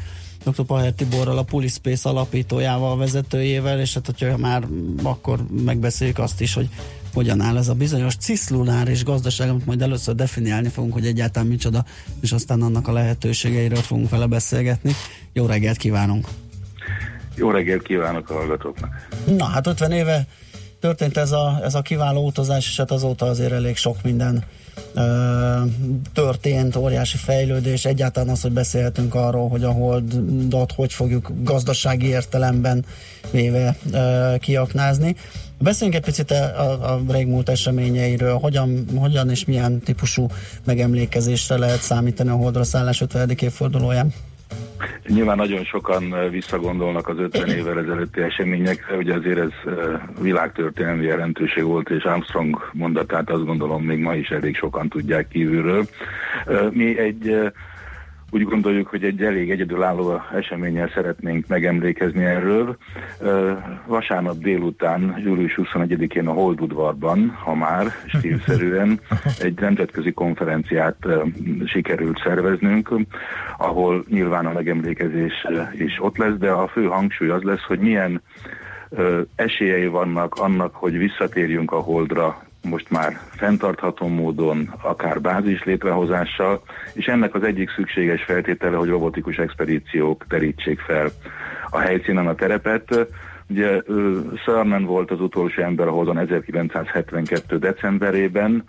dr. 0.44 0.64
Paher 0.64 0.92
Tiborral, 0.92 1.38
a 1.38 1.42
Pulispace 1.42 2.08
alapítójával, 2.08 2.96
vezetőjével, 2.96 3.80
és 3.80 3.94
hát 3.94 4.06
hogyha 4.06 4.36
már 4.36 4.66
akkor 5.02 5.38
megbeszéljük 5.64 6.18
azt 6.18 6.40
is, 6.40 6.54
hogy 6.54 6.68
hogyan 7.14 7.40
áll 7.40 7.56
ez 7.56 7.68
a 7.68 7.74
bizonyos 7.74 8.16
ciszlunáris 8.16 9.04
gazdaság, 9.04 9.48
amit 9.48 9.66
majd 9.66 9.82
először 9.82 10.14
definiálni 10.14 10.68
fogunk, 10.68 10.92
hogy 10.92 11.06
egyáltalán 11.06 11.48
micsoda, 11.48 11.84
és 12.20 12.32
aztán 12.32 12.62
annak 12.62 12.88
a 12.88 12.92
lehetőségeiről 12.92 13.82
fogunk 13.82 14.10
vele 14.10 14.26
beszélgetni. 14.26 14.92
Jó 15.32 15.46
reggelt 15.46 15.76
kívánunk! 15.76 16.26
Jó 17.36 17.50
reggelt 17.50 17.82
kívánok 17.82 18.30
a 18.30 18.34
hallgatóknak! 18.34 19.08
Na 19.26 19.44
hát 19.44 19.66
50 19.66 19.92
éve 19.92 20.26
történt 20.84 21.16
ez 21.16 21.32
a, 21.32 21.60
ez 21.62 21.74
a 21.74 21.82
kiváló 21.82 22.26
utazás, 22.26 22.66
és 22.66 22.76
hát 22.76 22.90
azóta 22.90 23.26
azért 23.26 23.52
elég 23.52 23.76
sok 23.76 24.02
minden 24.02 24.44
ö, 24.94 25.02
történt, 26.12 26.76
óriási 26.76 27.16
fejlődés, 27.16 27.84
egyáltalán 27.84 28.28
az, 28.28 28.42
hogy 28.42 28.52
beszélhetünk 28.52 29.14
arról, 29.14 29.48
hogy 29.48 29.64
a 29.64 29.70
holdat 29.70 30.72
hogy 30.72 30.92
fogjuk 30.92 31.32
gazdasági 31.42 32.06
értelemben 32.06 32.84
véve 33.30 33.76
ö, 33.92 34.34
kiaknázni. 34.38 35.16
Beszéljünk 35.58 35.98
egy 35.98 36.04
picit 36.04 36.30
a, 36.30 36.92
a, 36.92 37.00
régmúlt 37.08 37.48
eseményeiről, 37.48 38.38
hogyan, 38.38 38.84
hogyan 38.96 39.30
és 39.30 39.44
milyen 39.44 39.80
típusú 39.80 40.26
megemlékezésre 40.64 41.56
lehet 41.56 41.82
számítani 41.82 42.30
a 42.30 42.34
Holdra 42.34 42.64
szállás 42.64 43.00
50. 43.00 43.30
évfordulóján? 43.30 44.12
Nyilván 45.06 45.36
nagyon 45.36 45.64
sokan 45.64 46.30
visszagondolnak 46.30 47.08
az 47.08 47.18
50 47.18 47.48
évvel 47.48 47.78
ezelőtti 47.78 48.20
eseményekre, 48.20 48.96
ugye 48.96 49.14
azért 49.14 49.38
ez 49.38 49.72
világtörténelmi 50.20 51.04
jelentőség 51.04 51.64
volt, 51.64 51.90
és 51.90 52.02
Armstrong 52.02 52.70
mondatát 52.72 53.30
azt 53.30 53.44
gondolom 53.44 53.84
még 53.84 53.98
ma 53.98 54.14
is 54.14 54.28
elég 54.28 54.56
sokan 54.56 54.88
tudják 54.88 55.28
kívülről. 55.28 55.86
Mi 56.70 56.98
egy 56.98 57.52
úgy 58.34 58.42
gondoljuk, 58.42 58.86
hogy 58.86 59.04
egy 59.04 59.22
elég 59.22 59.50
egyedülálló 59.50 60.20
eseménnyel 60.34 60.90
szeretnénk 60.94 61.46
megemlékezni 61.46 62.24
erről. 62.24 62.76
Vasárnap 63.86 64.38
délután, 64.38 65.20
július 65.24 65.58
21-én 65.62 66.26
a 66.26 66.32
Holdudvarban, 66.32 67.28
ha 67.44 67.54
már 67.54 67.86
stílszerűen, 68.06 69.00
egy 69.46 69.60
nemzetközi 69.60 70.12
konferenciát 70.12 70.96
sikerült 71.64 72.20
szerveznünk, 72.24 72.94
ahol 73.58 74.04
nyilván 74.08 74.46
a 74.46 74.52
megemlékezés 74.52 75.46
is 75.78 75.98
ott 76.00 76.16
lesz, 76.16 76.36
de 76.38 76.50
a 76.50 76.68
fő 76.68 76.84
hangsúly 76.84 77.28
az 77.28 77.42
lesz, 77.42 77.62
hogy 77.62 77.78
milyen 77.78 78.22
esélyei 79.34 79.86
vannak 79.86 80.34
annak, 80.34 80.74
hogy 80.74 80.98
visszatérjünk 80.98 81.72
a 81.72 81.80
Holdra 81.80 82.42
most 82.64 82.90
már 82.90 83.20
fenntartható 83.30 84.06
módon, 84.06 84.74
akár 84.82 85.20
bázis 85.20 85.64
létrehozással, 85.64 86.62
és 86.92 87.06
ennek 87.06 87.34
az 87.34 87.42
egyik 87.42 87.70
szükséges 87.70 88.22
feltétele, 88.22 88.76
hogy 88.76 88.88
robotikus 88.88 89.36
expedíciók 89.36 90.26
terítsék 90.28 90.80
fel 90.80 91.10
a 91.70 91.78
helyszínen 91.78 92.26
a 92.26 92.34
terepet. 92.34 93.08
Ugye 93.48 93.82
Szarnen 94.44 94.84
volt 94.84 95.10
az 95.10 95.20
utolsó 95.20 95.62
ember 95.62 95.86
a 95.86 95.90
Holdon 95.90 96.18
1972. 96.18 97.58
decemberében, 97.58 98.64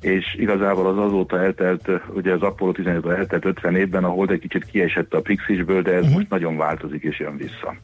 és 0.00 0.34
igazából 0.38 0.86
az 0.86 0.98
azóta 0.98 1.42
eltelt, 1.42 1.90
ugye 2.14 2.32
az 2.32 2.42
Apollo 2.42 2.72
15 2.72 3.06
eltelt 3.06 3.44
50 3.44 3.76
évben, 3.76 4.04
a 4.04 4.08
Hold 4.08 4.30
egy 4.30 4.40
kicsit 4.40 4.64
kiesett 4.64 5.14
a 5.14 5.20
Pixisből, 5.20 5.82
de 5.82 5.92
ez 5.92 6.00
uh-huh. 6.00 6.14
most 6.14 6.30
nagyon 6.30 6.56
változik 6.56 7.02
és 7.02 7.18
jön 7.18 7.36
vissza. 7.36 7.76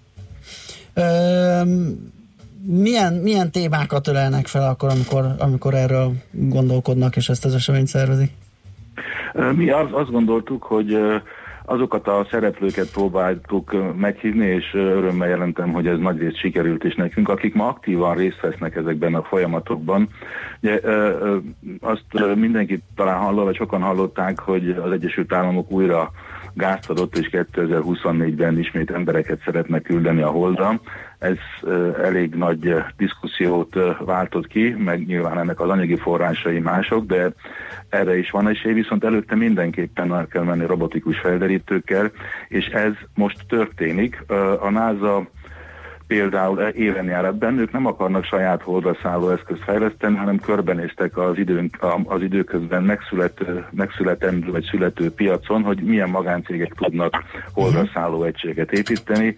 Um 0.95 2.21
milyen, 2.67 3.15
milyen 3.15 3.51
témákat 3.51 4.09
ölelnek 4.09 4.47
fel 4.47 4.69
akkor, 4.69 4.89
amikor, 4.89 5.25
amikor 5.39 5.75
erről 5.75 6.13
gondolkodnak, 6.31 7.17
és 7.17 7.29
ezt 7.29 7.45
az 7.45 7.55
eseményt 7.55 7.87
szervezik? 7.87 8.31
Mi 9.55 9.71
azt 9.71 10.11
gondoltuk, 10.11 10.63
hogy 10.63 10.99
azokat 11.65 12.09
a 12.09 12.27
szereplőket 12.31 12.91
próbáltuk 12.91 13.97
meghívni, 13.97 14.47
és 14.47 14.75
örömmel 14.75 15.29
jelentem, 15.29 15.73
hogy 15.73 15.87
ez 15.87 15.99
nagyrészt 15.99 16.39
sikerült 16.39 16.85
is 16.85 16.95
nekünk, 16.95 17.29
akik 17.29 17.55
ma 17.55 17.69
aktívan 17.69 18.15
részt 18.15 18.41
vesznek 18.41 18.77
ezekben 18.77 19.15
a 19.15 19.23
folyamatokban. 19.23 20.09
Ugye, 20.63 20.81
azt 21.81 22.35
mindenki 22.35 22.83
talán 22.97 23.19
hallott, 23.19 23.45
vagy 23.45 23.57
sokan 23.57 23.83
hallották, 23.83 24.41
hogy 24.41 24.71
az 24.71 24.93
Egyesült 24.93 25.33
Államok 25.33 25.71
újra 25.71 26.11
gázt 26.55 26.91
adott, 26.91 27.19
és 27.19 27.29
2024-ben 27.33 28.59
ismét 28.59 28.91
embereket 28.91 29.41
szeretne 29.45 29.81
küldeni 29.81 30.23
a 30.23 30.31
Holdra. 30.31 30.81
Ez 31.19 31.37
elég 32.03 32.35
nagy 32.35 32.75
diszkusziót 32.97 33.77
váltott 33.99 34.47
ki, 34.47 34.71
meg 34.79 35.07
nyilván 35.07 35.39
ennek 35.39 35.61
az 35.61 35.69
anyagi 35.69 35.97
forrásai 35.97 36.59
mások, 36.59 37.07
de 37.07 37.33
erre 37.89 38.19
is 38.19 38.31
van 38.31 38.49
esély, 38.49 38.73
viszont 38.73 39.05
előtte 39.05 39.35
mindenképpen 39.35 40.15
el 40.15 40.27
kell 40.27 40.43
menni 40.43 40.67
robotikus 40.67 41.19
felderítőkkel, 41.19 42.11
és 42.49 42.67
ez 42.67 42.93
most 43.15 43.47
történik. 43.49 44.25
A 44.61 44.71
NASA 44.71 45.29
például 46.13 46.59
éven 46.61 47.05
jár 47.05 47.25
ebben, 47.25 47.59
ők 47.59 47.73
nem 47.73 47.87
akarnak 47.87 48.25
saját 48.25 48.63
holdra 48.63 48.97
szálló 49.03 49.31
eszközt 49.31 49.63
fejleszteni, 49.63 50.17
hanem 50.17 50.39
körbenéztek 50.39 51.17
az, 51.17 51.39
időnk, 51.39 51.77
az 52.05 52.23
időközben 52.23 52.83
megszülető, 52.83 53.67
megszületendő 53.71 54.51
vagy 54.51 54.65
születő 54.71 55.11
piacon, 55.11 55.63
hogy 55.63 55.83
milyen 55.83 56.09
magáncégek 56.09 56.73
tudnak 56.73 57.23
holdra 57.53 57.83
mhm. 57.95 58.23
egységet 58.23 58.73
építeni. 58.73 59.37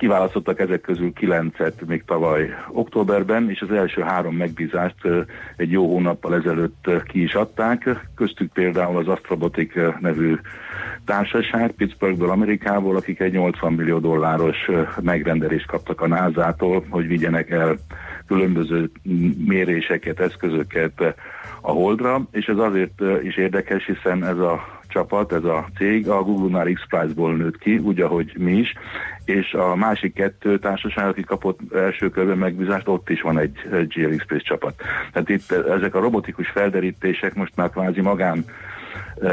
Kiválasztottak 0.00 0.60
ezek 0.60 0.80
közül 0.80 1.12
kilencet 1.12 1.86
még 1.86 2.04
tavaly 2.04 2.54
októberben, 2.68 3.50
és 3.50 3.60
az 3.60 3.70
első 3.70 4.00
három 4.02 4.34
megbízást 4.36 5.08
egy 5.56 5.70
jó 5.70 5.86
hónappal 5.86 6.34
ezelőtt 6.34 6.90
ki 7.06 7.22
is 7.22 7.34
adták. 7.34 7.88
Köztük 8.14 8.52
például 8.52 8.96
az 8.96 9.08
Astrobotic 9.08 9.72
nevű 10.00 10.36
társaság 11.04 11.70
Pittsburghből, 11.70 12.30
Amerikából, 12.30 12.96
akik 12.96 13.20
egy 13.20 13.32
80 13.32 13.72
millió 13.72 13.98
dolláros 13.98 14.70
megrendelést 15.00 15.66
kaptak 15.66 16.00
a 16.00 16.06
NASA-tól, 16.06 16.84
hogy 16.88 17.06
vigyenek 17.06 17.50
el 17.50 17.76
különböző 18.30 18.90
méréseket, 19.46 20.20
eszközöket 20.20 21.14
a 21.60 21.70
Holdra, 21.70 22.22
és 22.30 22.46
ez 22.46 22.58
azért 22.58 23.02
is 23.22 23.36
érdekes, 23.36 23.86
hiszen 23.86 24.24
ez 24.24 24.38
a 24.38 24.80
csapat, 24.88 25.32
ez 25.32 25.44
a 25.44 25.68
cég 25.76 26.08
a 26.08 26.22
Google-nál 26.22 26.72
X-Prize-ból 26.72 27.36
nőtt 27.36 27.58
ki, 27.58 27.78
úgy, 27.78 28.00
ahogy 28.00 28.32
mi 28.38 28.52
is, 28.52 28.72
és 29.24 29.52
a 29.52 29.74
másik 29.74 30.14
kettő 30.14 30.58
társaság, 30.58 31.06
aki 31.06 31.22
kapott 31.22 31.58
első 31.74 32.10
körben 32.10 32.38
megbízást, 32.38 32.88
ott 32.88 33.10
is 33.10 33.20
van 33.20 33.38
egy 33.38 33.52
GLX 33.70 34.22
Space 34.22 34.44
csapat. 34.44 34.74
Tehát 35.12 35.28
itt 35.28 35.50
ezek 35.50 35.94
a 35.94 36.00
robotikus 36.00 36.48
felderítések 36.48 37.34
most 37.34 37.52
már 37.54 37.70
kvázi 37.70 38.00
magán 38.00 38.44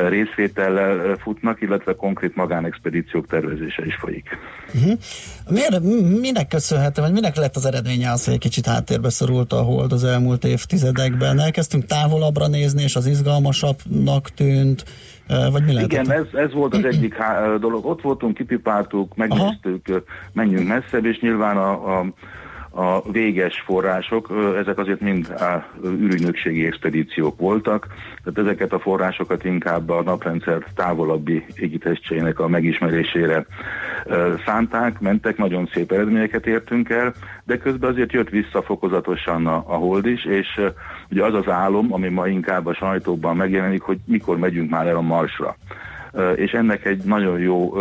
részvétellel 0.10 1.16
futnak, 1.16 1.62
illetve 1.62 1.96
konkrét 1.96 2.36
magánexpedíciók 2.36 3.28
tervezése 3.28 3.86
is 3.86 3.96
folyik. 3.96 4.30
Uh-huh. 4.74 5.00
Miért, 5.50 5.82
minek 6.22 6.48
köszönhető, 6.48 7.02
vagy 7.02 7.12
minek 7.12 7.36
lett 7.36 7.56
az 7.56 7.66
eredménye 7.66 8.12
az, 8.12 8.26
hogy 8.26 8.34
egy 8.34 8.40
kicsit 8.40 8.66
háttérbe 8.66 9.10
szorult 9.10 9.54
a 9.54 9.62
hold 9.62 9.92
az 9.92 10.04
elmúlt 10.04 10.44
évtizedekben? 10.44 11.40
Elkezdtünk 11.40 11.86
távolabbra 11.86 12.48
nézni, 12.48 12.84
és 12.84 12.96
az 12.96 13.06
izgalmasabbnak 13.06 14.30
tűnt, 14.30 14.84
vagy 15.52 15.64
mi 15.64 15.74
lehet? 15.74 15.92
Igen, 15.92 16.12
ez, 16.12 16.26
ez 16.34 16.54
volt 16.54 16.76
az 16.76 16.86
egyik 16.86 17.14
há- 17.14 17.60
dolog. 17.60 17.86
Ott 17.86 18.02
voltunk, 18.02 18.34
kipipáltuk, 18.34 19.16
megnéztük, 19.16 19.88
Aha. 19.88 20.02
menjünk 20.34 20.68
messzebb, 20.68 21.06
és 21.06 21.20
nyilván 21.20 21.58
a, 21.58 22.00
a 22.00 22.06
a 22.78 23.02
véges 23.12 23.64
források, 23.66 24.32
ezek 24.58 24.78
azért 24.78 25.00
mind 25.00 25.34
ürügynökségi 25.84 26.66
expedíciók 26.66 27.40
voltak, 27.40 27.88
tehát 28.24 28.50
ezeket 28.50 28.74
a 28.74 28.80
forrásokat 28.80 29.44
inkább 29.44 29.90
a 29.90 30.02
naprendszer 30.02 30.64
távolabbi 30.76 31.46
égitestjeinek 31.56 32.40
a 32.40 32.48
megismerésére 32.48 33.46
szánták, 34.46 35.00
mentek, 35.00 35.38
nagyon 35.38 35.70
szép 35.74 35.92
eredményeket 35.92 36.48
értünk 36.48 36.90
el, 36.90 37.14
de 37.44 37.58
közben 37.58 37.90
azért 37.90 38.12
jött 38.12 38.30
vissza 38.30 38.62
fokozatosan 38.62 39.48
a, 39.48 39.56
a 39.56 39.76
hold 39.76 40.06
is, 40.06 40.26
és 40.26 40.62
ugye 41.10 41.24
az 41.24 41.34
az 41.34 41.48
álom, 41.50 41.94
ami 41.94 42.10
ma 42.10 42.28
inkább 42.28 42.66
a 42.66 42.74
sajtóban 42.74 43.36
megjelenik, 43.36 43.82
hogy 43.82 43.98
mikor 44.06 44.38
megyünk 44.38 44.70
már 44.70 44.88
el 44.88 44.96
a 44.96 45.02
Marsra. 45.02 45.56
És 46.36 46.52
ennek 46.52 46.86
egy 46.86 47.04
nagyon 47.04 47.40
jó 47.40 47.74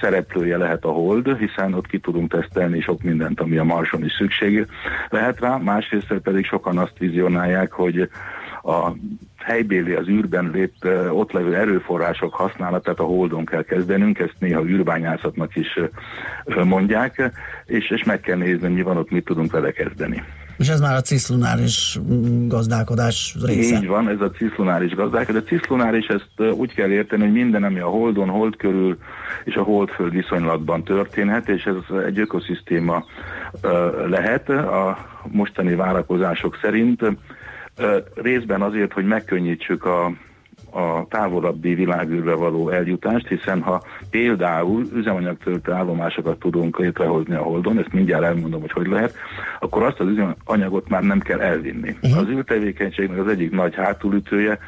szereplője 0.00 0.56
lehet 0.56 0.84
a 0.84 0.90
hold, 0.90 1.36
hiszen 1.36 1.74
ott 1.74 1.86
ki 1.86 1.98
tudunk 1.98 2.30
tesztelni 2.30 2.80
sok 2.80 3.02
mindent, 3.02 3.40
ami 3.40 3.56
a 3.56 3.64
Marson 3.64 4.04
is 4.04 4.12
szükség 4.12 4.66
lehet 5.08 5.40
rá, 5.40 5.56
másrészt 5.56 6.14
pedig 6.22 6.44
sokan 6.44 6.78
azt 6.78 6.98
vizionálják, 6.98 7.72
hogy 7.72 8.08
a 8.62 8.92
helybéli 9.38 9.92
az 9.92 10.08
űrben 10.08 10.50
lép, 10.54 10.72
ott 11.10 11.32
levő 11.32 11.54
erőforrások 11.54 12.34
használatát 12.34 12.98
a 12.98 13.04
holdon 13.04 13.44
kell 13.44 13.62
kezdenünk, 13.62 14.18
ezt 14.18 14.36
néha 14.38 14.64
űrbányászatnak 14.64 15.56
is 15.56 15.78
mondják, 16.64 17.32
és, 17.66 17.90
és 17.90 18.04
meg 18.04 18.20
kell 18.20 18.36
nézni, 18.36 18.68
mi 18.68 18.82
van 18.82 18.96
ott, 18.96 19.10
mit 19.10 19.24
tudunk 19.24 19.52
vele 19.52 19.70
kezdeni. 19.70 20.22
És 20.62 20.68
ez 20.68 20.80
már 20.80 20.96
a 20.96 21.00
ciszlunáris 21.00 21.98
gazdálkodás 22.46 23.36
része. 23.44 23.76
Így 23.76 23.86
van, 23.86 24.08
ez 24.08 24.20
a 24.20 24.30
ciszlunáris 24.30 24.94
gazdálkodás. 24.94 25.42
A 25.42 25.46
ciszlunáris 25.46 26.06
ezt 26.06 26.52
úgy 26.52 26.74
kell 26.74 26.90
érteni, 26.90 27.22
hogy 27.22 27.32
minden, 27.32 27.64
ami 27.64 27.78
a 27.78 27.86
holdon, 27.86 28.28
hold 28.28 28.56
körül 28.56 28.98
és 29.44 29.54
a 29.54 29.62
holdföld 29.62 30.12
viszonylatban 30.12 30.84
történhet, 30.84 31.48
és 31.48 31.64
ez 31.64 31.96
egy 32.06 32.18
ökoszisztéma 32.18 33.04
lehet 34.08 34.48
a 34.48 34.98
mostani 35.30 35.74
várakozások 35.74 36.58
szerint. 36.62 37.02
Részben 38.14 38.62
azért, 38.62 38.92
hogy 38.92 39.04
megkönnyítsük 39.04 39.84
a 39.84 40.12
a 40.72 41.06
távolabbi 41.08 41.74
világűrbe 41.74 42.34
való 42.34 42.68
eljutást, 42.68 43.28
hiszen 43.28 43.60
ha 43.60 43.82
például 44.10 44.86
üzemanyagtöltő 44.94 45.72
állomásokat 45.72 46.38
tudunk 46.38 46.78
létrehozni 46.78 47.34
a 47.34 47.42
Holdon, 47.42 47.78
ezt 47.78 47.92
mindjárt 47.92 48.24
elmondom, 48.24 48.60
hogy 48.60 48.72
hogy 48.72 48.86
lehet, 48.86 49.14
akkor 49.60 49.82
azt 49.82 50.00
az 50.00 50.06
üzemanyagot 50.08 50.88
már 50.88 51.02
nem 51.02 51.20
kell 51.20 51.40
elvinni. 51.40 51.96
Uh-huh. 52.02 52.18
Az 52.18 52.28
űrtevékenységnek 52.28 53.18
az 53.18 53.28
egyik 53.28 53.50
nagy 53.50 53.74
hátulütője, 53.74 54.58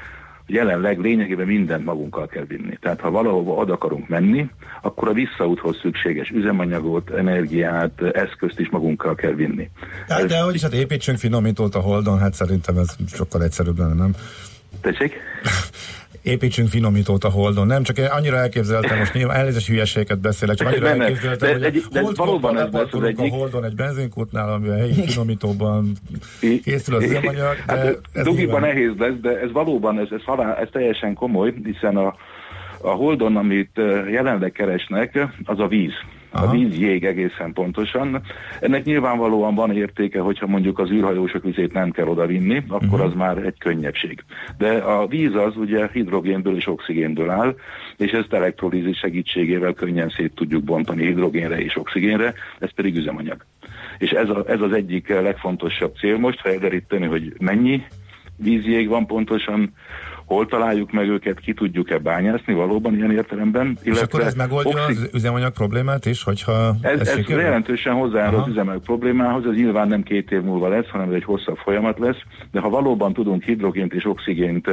hogy 0.47 0.55
jelenleg 0.55 0.99
lényegében 0.99 1.47
mindent 1.47 1.85
magunkkal 1.85 2.27
kell 2.27 2.45
vinni. 2.45 2.77
Tehát 2.81 3.01
ha 3.01 3.11
valahova 3.11 3.53
oda 3.53 3.73
akarunk 3.73 4.09
menni, 4.09 4.51
akkor 4.83 5.09
a 5.09 5.13
visszaúthoz 5.13 5.79
szükséges 5.81 6.29
üzemanyagot, 6.29 7.11
energiát, 7.11 8.03
eszközt 8.13 8.61
is 8.61 8.71
magunkkal 8.71 9.15
kell 9.15 9.33
vinni. 9.33 9.71
De, 10.09 10.15
Ez... 10.15 10.25
de 10.25 10.41
hogy 10.41 10.55
is, 10.55 10.63
hát 10.63 10.73
építsünk 10.73 11.19
finomítót 11.19 11.75
a 11.75 11.81
Holdon, 11.81 12.19
hát 12.19 12.35
szerintem 12.35 12.77
ez 12.77 12.97
sokkal 13.07 13.43
egyszerűbb 13.43 13.79
lenne, 13.79 13.95
nem? 13.95 14.15
Tessék? 14.85 15.13
építsünk 16.23 16.69
finomítót 16.69 17.25
a 17.25 17.29
Holdon. 17.31 17.67
Nem 17.67 17.83
csak 17.83 17.99
én 17.99 18.05
annyira 18.05 18.37
elképzeltem, 18.37 18.99
most 18.99 19.15
nyilván 19.15 19.37
elnézést 19.37 19.67
hülyeségeket 19.67 20.19
beszélek, 20.21 20.57
csak 20.57 20.67
annyira 20.67 20.89
Nem, 20.89 21.01
elképzeltem, 21.01 21.49
De 21.49 21.55
hogy 21.55 21.65
egy- 21.65 21.83
de 21.93 22.01
Hold 22.01 22.17
valóban 22.17 22.51
ez 22.57 22.57
lesz 22.57 22.67
az 22.67 22.73
leparkolunk 22.73 23.19
a 23.19 23.23
egyik. 23.23 23.33
Holdon 23.33 23.65
egy 23.65 23.75
benzinkútnál, 23.75 24.53
ami 24.53 24.69
a 24.69 24.77
helyi 24.77 24.93
finomítóban 25.07 25.93
készül 26.65 26.95
az 26.95 27.03
üzemanyag, 27.05 27.57
hát, 27.67 27.99
ez 28.13 28.27
nyilván- 28.27 28.61
nehéz 28.61 28.91
lesz, 28.99 29.15
de 29.23 29.41
ez 29.41 29.53
valóban, 29.53 29.99
ez, 29.99 30.09
ez, 30.11 30.23
halál, 30.25 30.55
ez 30.57 30.69
teljesen 30.73 31.15
komoly, 31.15 31.55
hiszen 31.65 31.97
a, 31.97 32.15
a 32.81 32.91
Holdon, 32.91 33.37
amit 33.37 33.81
jelenleg 34.11 34.53
keresnek, 34.53 35.27
az 35.45 35.59
a 35.61 35.67
víz. 35.67 35.93
Aha. 36.35 36.47
A 36.47 36.51
víz 36.51 36.79
jég 36.79 37.05
egészen 37.05 37.53
pontosan. 37.53 38.23
Ennek 38.61 38.85
nyilvánvalóan 38.85 39.55
van 39.55 39.77
értéke, 39.77 40.21
hogyha 40.21 40.47
mondjuk 40.47 40.79
az 40.79 40.91
űrhajósok 40.91 41.43
vizét 41.43 41.73
nem 41.73 41.91
kell 41.91 42.07
odavinni, 42.07 42.63
akkor 42.69 42.99
Mhm. 42.99 43.09
az 43.09 43.15
már 43.15 43.39
egy 43.39 43.59
könnyebbség. 43.59 44.25
De 44.59 44.71
a 44.73 45.07
víz 45.07 45.35
az 45.35 45.57
ugye 45.57 45.89
hidrogénből 45.93 46.57
és 46.57 46.67
oxigénből 46.67 47.31
áll, 47.31 47.55
és 47.97 48.11
ezt 48.11 48.33
elektrolízis 48.33 48.99
segítségével 48.99 49.73
könnyen 49.73 50.09
szét 50.17 50.35
tudjuk 50.35 50.65
bontani 50.65 51.05
hidrogénre 51.05 51.61
és 51.61 51.77
oxigénre, 51.77 52.35
ez 52.59 52.75
pedig 52.75 52.97
üzemanyag. 52.97 53.45
És 53.99 54.11
ez, 54.11 54.29
a, 54.29 54.45
ez 54.49 54.61
az 54.61 54.73
egyik 54.73 55.09
legfontosabb 55.09 55.95
cél 55.97 56.19
most, 56.19 56.41
felderíteni, 56.41 57.07
hogy 57.07 57.33
mennyi 57.39 57.83
vízjég 58.37 58.89
van 58.89 59.07
pontosan, 59.07 59.73
hol 60.25 60.47
találjuk 60.47 60.93
meg 60.93 61.09
őket, 61.09 61.41
ki 61.41 61.55
tudjuk-e 61.55 61.99
bányászni 61.99 62.55
valóban 62.55 62.95
ilyen 62.95 63.11
értelemben. 63.11 63.79
És 63.83 64.01
akkor 64.01 64.21
ez 64.21 64.35
megoldja 64.35 64.83
oxi- 64.83 65.03
az 65.03 65.09
üzemanyag 65.13 65.53
problémát 65.53 66.07
is, 66.07 66.23
hogyha 66.23 66.77
ez, 66.81 67.01
ez 67.01 67.15
sikerül? 67.15 67.43
jelentősen 67.43 67.95
hozzájárul 67.95 68.35
Aha. 68.35 68.45
az 68.45 68.51
üzemanyag 68.51 68.83
problémához, 68.83 69.47
ez 69.47 69.55
nyilván 69.55 69.89
nem 69.89 70.03
két 70.03 70.31
év 70.31 70.43
múlva 70.43 70.69
lesz, 70.69 70.89
hanem 70.89 71.09
ez 71.09 71.15
egy 71.15 71.25
hosszabb 71.25 71.57
folyamat 71.57 71.99
lesz, 71.99 72.21
de 72.51 72.61
ha 72.61 72.69
valóban 72.69 73.13
tudunk 73.13 73.43
hidrogént 73.43 73.93
és 73.93 74.07
oxigént 74.07 74.71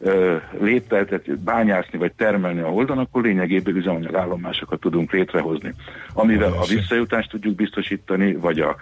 ö, 0.00 0.36
lételtetni, 0.60 1.34
bányászni 1.34 1.98
vagy 1.98 2.12
termelni 2.12 2.60
a 2.60 2.68
holdon, 2.68 2.98
akkor 2.98 3.22
lényegében 3.22 3.76
üzemanyagállomásokat 3.76 4.80
tudunk 4.80 5.12
létrehozni. 5.12 5.74
Amivel 6.12 6.52
a 6.52 6.64
visszajutást 6.68 7.30
tudjuk 7.30 7.54
biztosítani, 7.54 8.34
vagy 8.34 8.60
a 8.60 8.76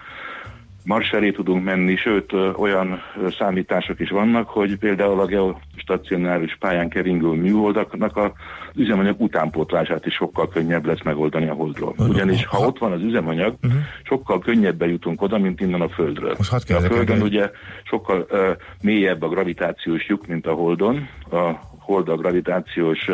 Mars 0.87 1.09
felé 1.09 1.31
tudunk 1.31 1.63
menni, 1.63 1.95
sőt 1.95 2.33
olyan 2.55 3.01
számítások 3.37 3.99
is 3.99 4.09
vannak, 4.09 4.49
hogy 4.49 4.77
például 4.77 5.19
a 5.19 5.25
geostacionáris 5.25 6.57
pályán 6.59 6.89
keringő 6.89 7.27
műholdaknak 7.27 8.17
a 8.17 8.33
üzemanyag 8.75 9.21
utánpótlását 9.21 10.05
is 10.05 10.13
sokkal 10.13 10.47
könnyebb 10.47 10.85
lesz 10.85 11.03
megoldani 11.03 11.47
a 11.47 11.53
holdról. 11.53 11.93
Ugyanis 11.97 12.45
ha 12.45 12.65
ott 12.65 12.77
van 12.77 12.91
az 12.91 13.01
üzemanyag, 13.01 13.55
sokkal 14.03 14.39
könnyebben 14.39 14.89
jutunk 14.89 15.21
oda, 15.21 15.37
mint 15.37 15.61
innen 15.61 15.81
a 15.81 15.89
Földről. 15.89 16.33
Most 16.37 16.49
hadd 16.49 16.77
a 16.77 16.79
Földön 16.79 17.15
egy- 17.15 17.21
ugye 17.23 17.51
sokkal 17.83 18.25
ö, 18.29 18.51
mélyebb 18.81 19.21
a 19.21 19.27
gravitációs 19.29 20.07
lyuk, 20.07 20.27
mint 20.27 20.47
a 20.47 20.53
Holdon. 20.53 21.07
A 21.31 21.51
Hold 21.87 22.09
a 22.09 22.15
gravitációs 22.15 23.09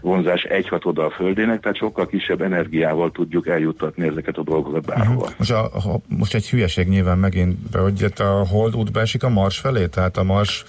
vonzás 0.00 0.42
egyhat 0.42 0.84
oda 0.84 1.04
a 1.04 1.10
Földének, 1.10 1.60
tehát 1.60 1.76
sokkal 1.76 2.06
kisebb 2.06 2.40
energiával 2.40 3.10
tudjuk 3.10 3.48
eljuttatni 3.48 4.06
ezeket 4.06 4.36
a 4.36 4.42
dolgokat 4.42 4.86
bárhova. 4.86 5.28
Most, 5.38 5.50
a, 5.50 5.70
most 6.08 6.34
egy 6.34 6.50
hülyeség 6.50 6.88
nyilván 6.88 7.18
megint, 7.18 7.70
be, 7.70 7.78
hogy 7.78 8.12
a 8.16 8.46
hold 8.46 8.76
útba 8.76 9.02
a 9.20 9.28
Mars 9.28 9.58
felé, 9.58 9.86
tehát 9.86 10.16
a 10.16 10.22
Mars 10.22 10.64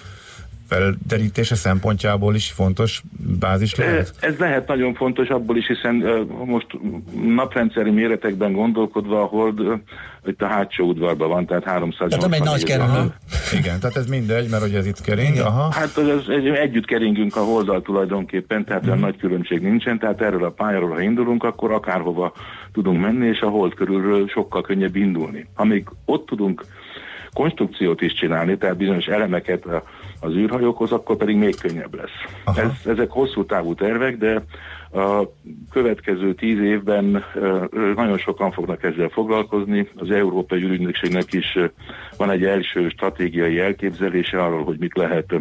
felderítése 0.68 1.54
szempontjából 1.54 2.34
is 2.34 2.50
fontos 2.50 3.02
bázis 3.38 3.74
lehet? 3.74 4.12
Ez 4.20 4.38
lehet 4.38 4.66
nagyon 4.68 4.94
fontos 4.94 5.28
abból 5.28 5.56
is, 5.56 5.66
hiszen 5.66 5.94
most 6.44 6.66
naprendszeri 7.34 7.90
méretekben 7.90 8.52
gondolkodva 8.52 9.22
a 9.22 9.24
Hold 9.24 9.60
itt 10.26 10.42
a 10.42 10.46
hátsó 10.46 10.84
udvarban 10.86 11.28
van, 11.28 11.46
tehát 11.46 11.64
300 11.64 12.08
Tehát 12.08 12.24
nem 12.24 12.32
egy 12.32 12.42
nagy 12.42 12.64
kerülő. 12.64 13.14
Igen, 13.58 13.80
tehát 13.80 13.96
ez 13.96 14.06
mindegy, 14.06 14.48
mert 14.50 14.62
hogy 14.62 14.74
ez 14.74 14.86
itt 14.86 15.00
kering, 15.00 15.36
aha. 15.38 15.72
Hát 15.72 15.96
az, 15.96 16.08
az, 16.08 16.28
egy, 16.28 16.46
együtt 16.46 16.84
keringünk 16.84 17.36
a 17.36 17.40
holddal 17.40 17.82
tulajdonképpen, 17.82 18.64
tehát 18.64 18.80
Mhm. 18.82 18.90
olyan 18.90 19.00
nagy 19.02 19.16
különbség 19.16 19.60
nincsen, 19.62 19.98
tehát 19.98 20.20
erről 20.20 20.44
a 20.44 20.50
pályáról, 20.50 20.90
ha 20.90 21.00
indulunk, 21.00 21.44
akkor 21.44 21.72
akárhova 21.72 22.32
tudunk 22.72 23.00
menni, 23.00 23.26
és 23.26 23.40
a 23.40 23.48
hold 23.48 23.74
körülről 23.74 24.28
sokkal 24.28 24.62
könnyebb 24.62 24.96
indulni. 24.96 25.46
Amíg 25.54 25.88
ott 26.04 26.26
tudunk 26.26 26.64
konstrukciót 27.32 28.00
is 28.02 28.12
csinálni, 28.14 28.56
tehát 28.56 28.76
bizonyos 28.76 29.06
elemeket 29.06 29.64
a- 29.64 29.82
az 30.26 30.34
űrhajókhoz, 30.34 30.92
akkor 30.92 31.16
pedig 31.16 31.36
még 31.36 31.60
könnyebb 31.60 31.94
lesz. 31.94 32.34
Aha. 32.44 32.60
Ez, 32.60 32.70
ezek 32.84 33.10
hosszú 33.10 33.44
távú 33.44 33.74
tervek, 33.74 34.16
de 34.16 34.42
a 35.00 35.32
következő 35.70 36.34
tíz 36.34 36.58
évben 36.58 37.24
nagyon 37.94 38.18
sokan 38.18 38.52
fognak 38.52 38.82
ezzel 38.82 39.08
foglalkozni. 39.08 39.88
Az 39.96 40.10
Európai 40.10 40.62
Ürügynökségnek 40.62 41.32
is 41.32 41.58
van 42.16 42.30
egy 42.30 42.44
első 42.44 42.88
stratégiai 42.88 43.58
elképzelése 43.58 44.42
arról, 44.42 44.64
hogy 44.64 44.78
mit 44.78 44.96
lehet 44.96 45.34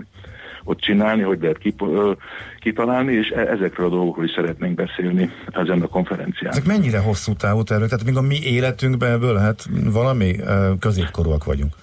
ott 0.64 0.80
csinálni, 0.80 1.22
hogy 1.22 1.41
lehet 1.41 1.57
kip, 1.57 1.82
ö, 1.82 2.12
kitalálni, 2.60 3.14
és 3.14 3.30
e- 3.30 3.51
ezekről 3.51 3.86
a 3.86 3.89
dolgokról 3.89 4.26
is 4.26 4.32
szeretnénk 4.32 4.76
beszélni 4.76 5.30
ezen 5.47 5.82
a 5.82 5.88
konferencián. 5.88 6.51
Ezek 6.51 6.66
mennyire 6.66 6.99
hosszú 6.99 7.34
távú 7.34 7.64
tervek? 7.64 7.89
Tehát 7.89 8.05
még 8.05 8.18
a 8.18 8.22
mi 8.22 8.39
életünkben 8.43 9.12
ebből 9.12 9.34
lehet 9.34 9.66
valami 9.91 10.36
középkorúak 10.80 11.43
vagyunk. 11.43 11.74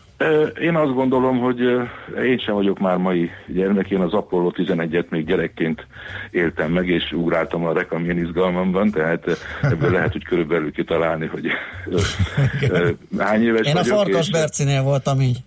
Én 0.60 0.74
azt 0.76 0.94
gondolom, 0.94 1.38
hogy 1.38 1.60
én 2.24 2.38
sem 2.38 2.54
vagyok 2.54 2.78
már 2.78 2.96
mai 2.96 3.30
gyermek, 3.46 3.90
én 3.90 4.00
az 4.00 4.12
Apollo 4.14 4.50
11-et 4.54 5.08
még 5.08 5.26
gyerekként 5.26 5.86
éltem 6.30 6.72
meg, 6.72 6.88
és 6.88 7.12
ugráltam 7.12 7.64
a 7.64 7.72
rek, 7.72 7.92
amilyen 7.92 8.18
izgalmamban, 8.18 8.90
tehát 8.90 9.24
ebből 9.62 9.90
lehet, 9.96 10.12
hogy 10.12 10.24
körülbelül 10.24 10.72
kitalálni, 10.72 11.26
hogy 11.26 11.46
hány 13.18 13.42
éves 13.42 13.66
Én 13.66 13.76
a. 13.76 13.84
Farkas 13.84 14.26
és- 14.26 14.30
Bercinél 14.30 14.82
voltam 14.82 15.20
így. 15.20 15.38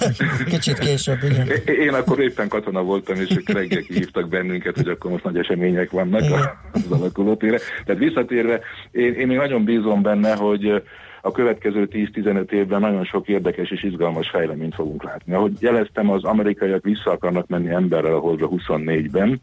Kicsit 0.50 0.78
később, 0.78 1.18
igen. 1.22 1.48
Én 1.80 1.94
akkor 1.94 2.20
éppen 2.20 2.48
katona 2.48 2.82
voltam, 2.82 3.16
és 3.16 3.28
reggel 3.44 3.82
hívtak 3.88 4.28
bennünket, 4.28 4.76
hogy 4.76 4.88
akkor 4.88 5.10
most 5.10 5.24
nagy 5.24 5.36
események 5.38 5.90
vannak 5.90 6.20
a- 6.30 6.60
az 6.72 6.86
alakulótére. 6.90 7.58
Tehát 7.84 8.00
visszatérve, 8.00 8.60
én, 8.90 9.12
én 9.14 9.26
még 9.26 9.36
nagyon 9.36 9.64
bízom 9.64 10.02
benne, 10.02 10.34
hogy 10.34 10.82
a 11.22 11.30
következő 11.30 11.88
10-15 11.92 12.50
évben 12.50 12.80
nagyon 12.80 13.04
sok 13.04 13.28
érdekes 13.28 13.70
és 13.70 13.82
izgalmas 13.82 14.28
fejleményt 14.28 14.74
fogunk 14.74 15.02
látni. 15.02 15.34
Ahogy 15.34 15.52
jeleztem, 15.60 16.10
az 16.10 16.24
amerikaiak 16.24 16.84
vissza 16.84 17.10
akarnak 17.10 17.46
menni 17.46 17.70
emberrel 17.70 18.14
a 18.14 18.18
Holdra 18.18 18.48
24-ben. 18.48 19.40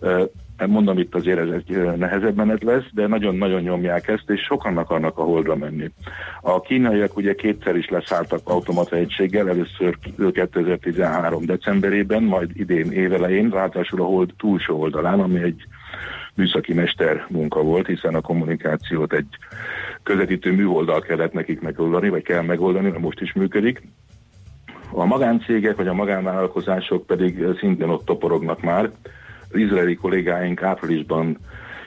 Ö, 0.00 0.24
Mondom, 0.66 0.98
itt 0.98 1.14
azért 1.14 1.38
ez 1.38 1.48
egy 1.48 1.96
nehezebb 1.96 2.36
menet 2.36 2.62
lesz, 2.62 2.84
de 2.92 3.06
nagyon-nagyon 3.06 3.62
nyomják 3.62 4.08
ezt, 4.08 4.30
és 4.30 4.40
sokan 4.40 4.76
akarnak 4.76 5.18
a 5.18 5.22
Holdra 5.22 5.56
menni. 5.56 5.90
A 6.40 6.60
kínaiak 6.60 7.16
ugye 7.16 7.34
kétszer 7.34 7.76
is 7.76 7.88
leszálltak 7.88 8.40
automata 8.44 8.96
egységgel, 8.96 9.48
először 9.48 9.98
2013. 10.32 11.44
decemberében, 11.44 12.22
majd 12.22 12.50
idén 12.54 12.92
évelején, 12.92 13.50
ráadásul 13.50 14.00
a 14.00 14.04
Hold 14.04 14.30
túlsó 14.38 14.80
oldalán, 14.80 15.20
ami 15.20 15.42
egy 15.42 15.66
műszaki 16.38 16.74
mester 16.74 17.26
munka 17.28 17.62
volt, 17.62 17.86
hiszen 17.86 18.14
a 18.14 18.20
kommunikációt 18.20 19.12
egy 19.12 19.26
közvetítő 20.02 20.52
műholddal 20.52 21.00
kellett 21.00 21.32
nekik 21.32 21.60
megoldani, 21.60 22.08
vagy 22.08 22.22
kell 22.22 22.42
megoldani, 22.42 22.88
mert 22.88 23.02
most 23.02 23.20
is 23.20 23.32
működik. 23.32 23.82
A 24.90 25.04
magáncégek 25.04 25.76
vagy 25.76 25.88
a 25.88 25.94
magánvállalkozások 25.94 27.06
pedig 27.06 27.44
szintén 27.58 27.88
ott 27.88 28.04
toporognak 28.04 28.62
már. 28.62 28.90
Az 29.50 29.58
izraeli 29.58 29.94
kollégáink 29.94 30.62
áprilisban 30.62 31.38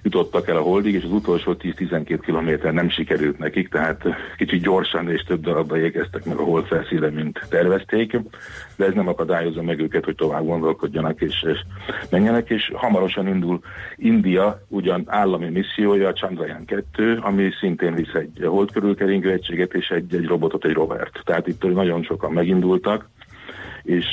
jutottak 0.03 0.47
el 0.47 0.57
a 0.57 0.61
holdig, 0.61 0.93
és 0.93 1.03
az 1.03 1.11
utolsó 1.11 1.55
10-12 1.59 2.19
kilométer 2.21 2.73
nem 2.73 2.89
sikerült 2.89 3.37
nekik, 3.37 3.69
tehát 3.69 4.03
kicsit 4.37 4.61
gyorsan 4.61 5.09
és 5.09 5.21
több 5.21 5.41
darabba 5.41 5.77
ékeztek 5.77 6.25
meg 6.25 6.37
a 6.37 6.43
hold 6.43 6.65
felszíre, 6.65 7.09
mint 7.09 7.39
tervezték, 7.49 8.17
de 8.75 8.85
ez 8.85 8.93
nem 8.93 9.07
akadályozza 9.07 9.61
meg 9.61 9.79
őket, 9.79 10.05
hogy 10.05 10.15
tovább 10.15 10.45
gondolkodjanak 10.45 11.21
és, 11.21 11.43
és 11.43 11.59
menjenek, 12.09 12.49
és 12.49 12.71
hamarosan 12.75 13.27
indul 13.27 13.59
India 13.95 14.65
ugyan 14.67 15.03
állami 15.05 15.49
missziója, 15.49 16.07
a 16.07 16.13
Chandrayaan 16.13 16.65
2, 16.65 17.17
ami 17.21 17.49
szintén 17.59 17.95
visz 17.95 18.13
egy 18.13 18.45
hold 18.45 18.71
körülkeringő 18.71 19.31
egységet 19.31 19.73
és 19.73 19.87
egy, 19.87 20.15
egy 20.15 20.25
robotot, 20.25 20.65
egy 20.65 20.73
rovert. 20.73 21.21
Tehát 21.23 21.47
itt 21.47 21.73
nagyon 21.73 22.03
sokan 22.03 22.31
megindultak, 22.31 23.09
és 23.83 24.05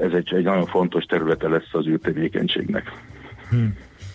ez 0.00 0.12
egy, 0.12 0.34
egy 0.34 0.44
nagyon 0.44 0.66
fontos 0.66 1.04
területe 1.04 1.48
lesz 1.48 1.68
az 1.72 1.86
űrtevékenységnek. 1.86 2.92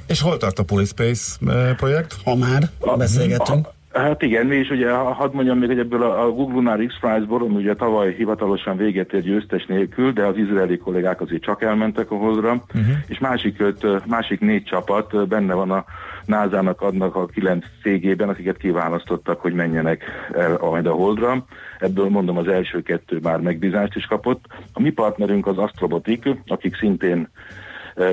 És 0.08 0.22
hol 0.22 0.38
tart 0.38 0.60
a 0.60 0.64
Polyspace 0.64 1.38
eh, 1.48 1.76
projekt? 1.76 2.16
Ha 2.24 2.36
már 2.36 2.70
beszélgetünk. 2.98 3.68
Hát 3.94 4.22
igen, 4.22 4.46
mi 4.46 4.56
is 4.56 4.70
ugye, 4.70 4.92
ha- 4.92 5.14
hadd 5.14 5.34
mondjam 5.34 5.58
még, 5.58 5.70
hogy 5.70 5.80
ebből 5.80 6.04
a, 6.04 6.24
a 6.24 6.30
Google 6.30 6.56
Lunar 6.56 6.86
X 6.86 6.94
Prize-ból, 7.00 7.42
ami 7.42 7.56
ugye 7.56 7.76
tavaly 7.76 8.14
hivatalosan 8.14 8.78
véget 8.78 9.14
ért 9.14 9.24
győztes 9.24 9.66
nélkül, 9.66 10.12
de 10.12 10.26
az 10.26 10.38
izraeli 10.38 10.78
kollégák 10.78 11.22
azért 11.22 11.42
csak 11.42 11.62
elmentek 11.62 12.12
a 12.12 12.16
holdra, 12.16 12.52
uh-huh. 12.52 12.96
és 13.08 13.20
másik, 13.20 13.60
öt, 13.60 14.06
másik 14.08 14.40
négy 14.40 14.64
csapat 14.64 15.28
benne 15.28 15.54
van 15.54 15.72
a 15.72 15.86
NASA-nak 16.26 16.82
adnak 16.82 17.16
a 17.16 17.26
kilenc 17.26 17.66
cégében, 17.82 18.30
akiket 18.30 18.58
kiválasztottak, 18.58 19.42
hogy 19.42 19.54
menjenek 19.54 20.04
el 20.34 20.58
majd 20.62 20.86
a 20.86 20.92
holdra. 20.92 21.46
Ebből 21.80 22.10
mondom 22.10 22.38
az 22.38 22.48
első 22.48 22.82
kettő 22.82 23.20
már 23.22 23.40
megbízást 23.40 23.96
is 23.96 24.06
kapott. 24.06 24.46
A 24.74 24.82
mi 24.82 24.90
partnerünk 24.90 25.48
az 25.48 25.58
Astrobotic, 25.58 26.24
akik 26.48 26.78
szintén 26.78 27.30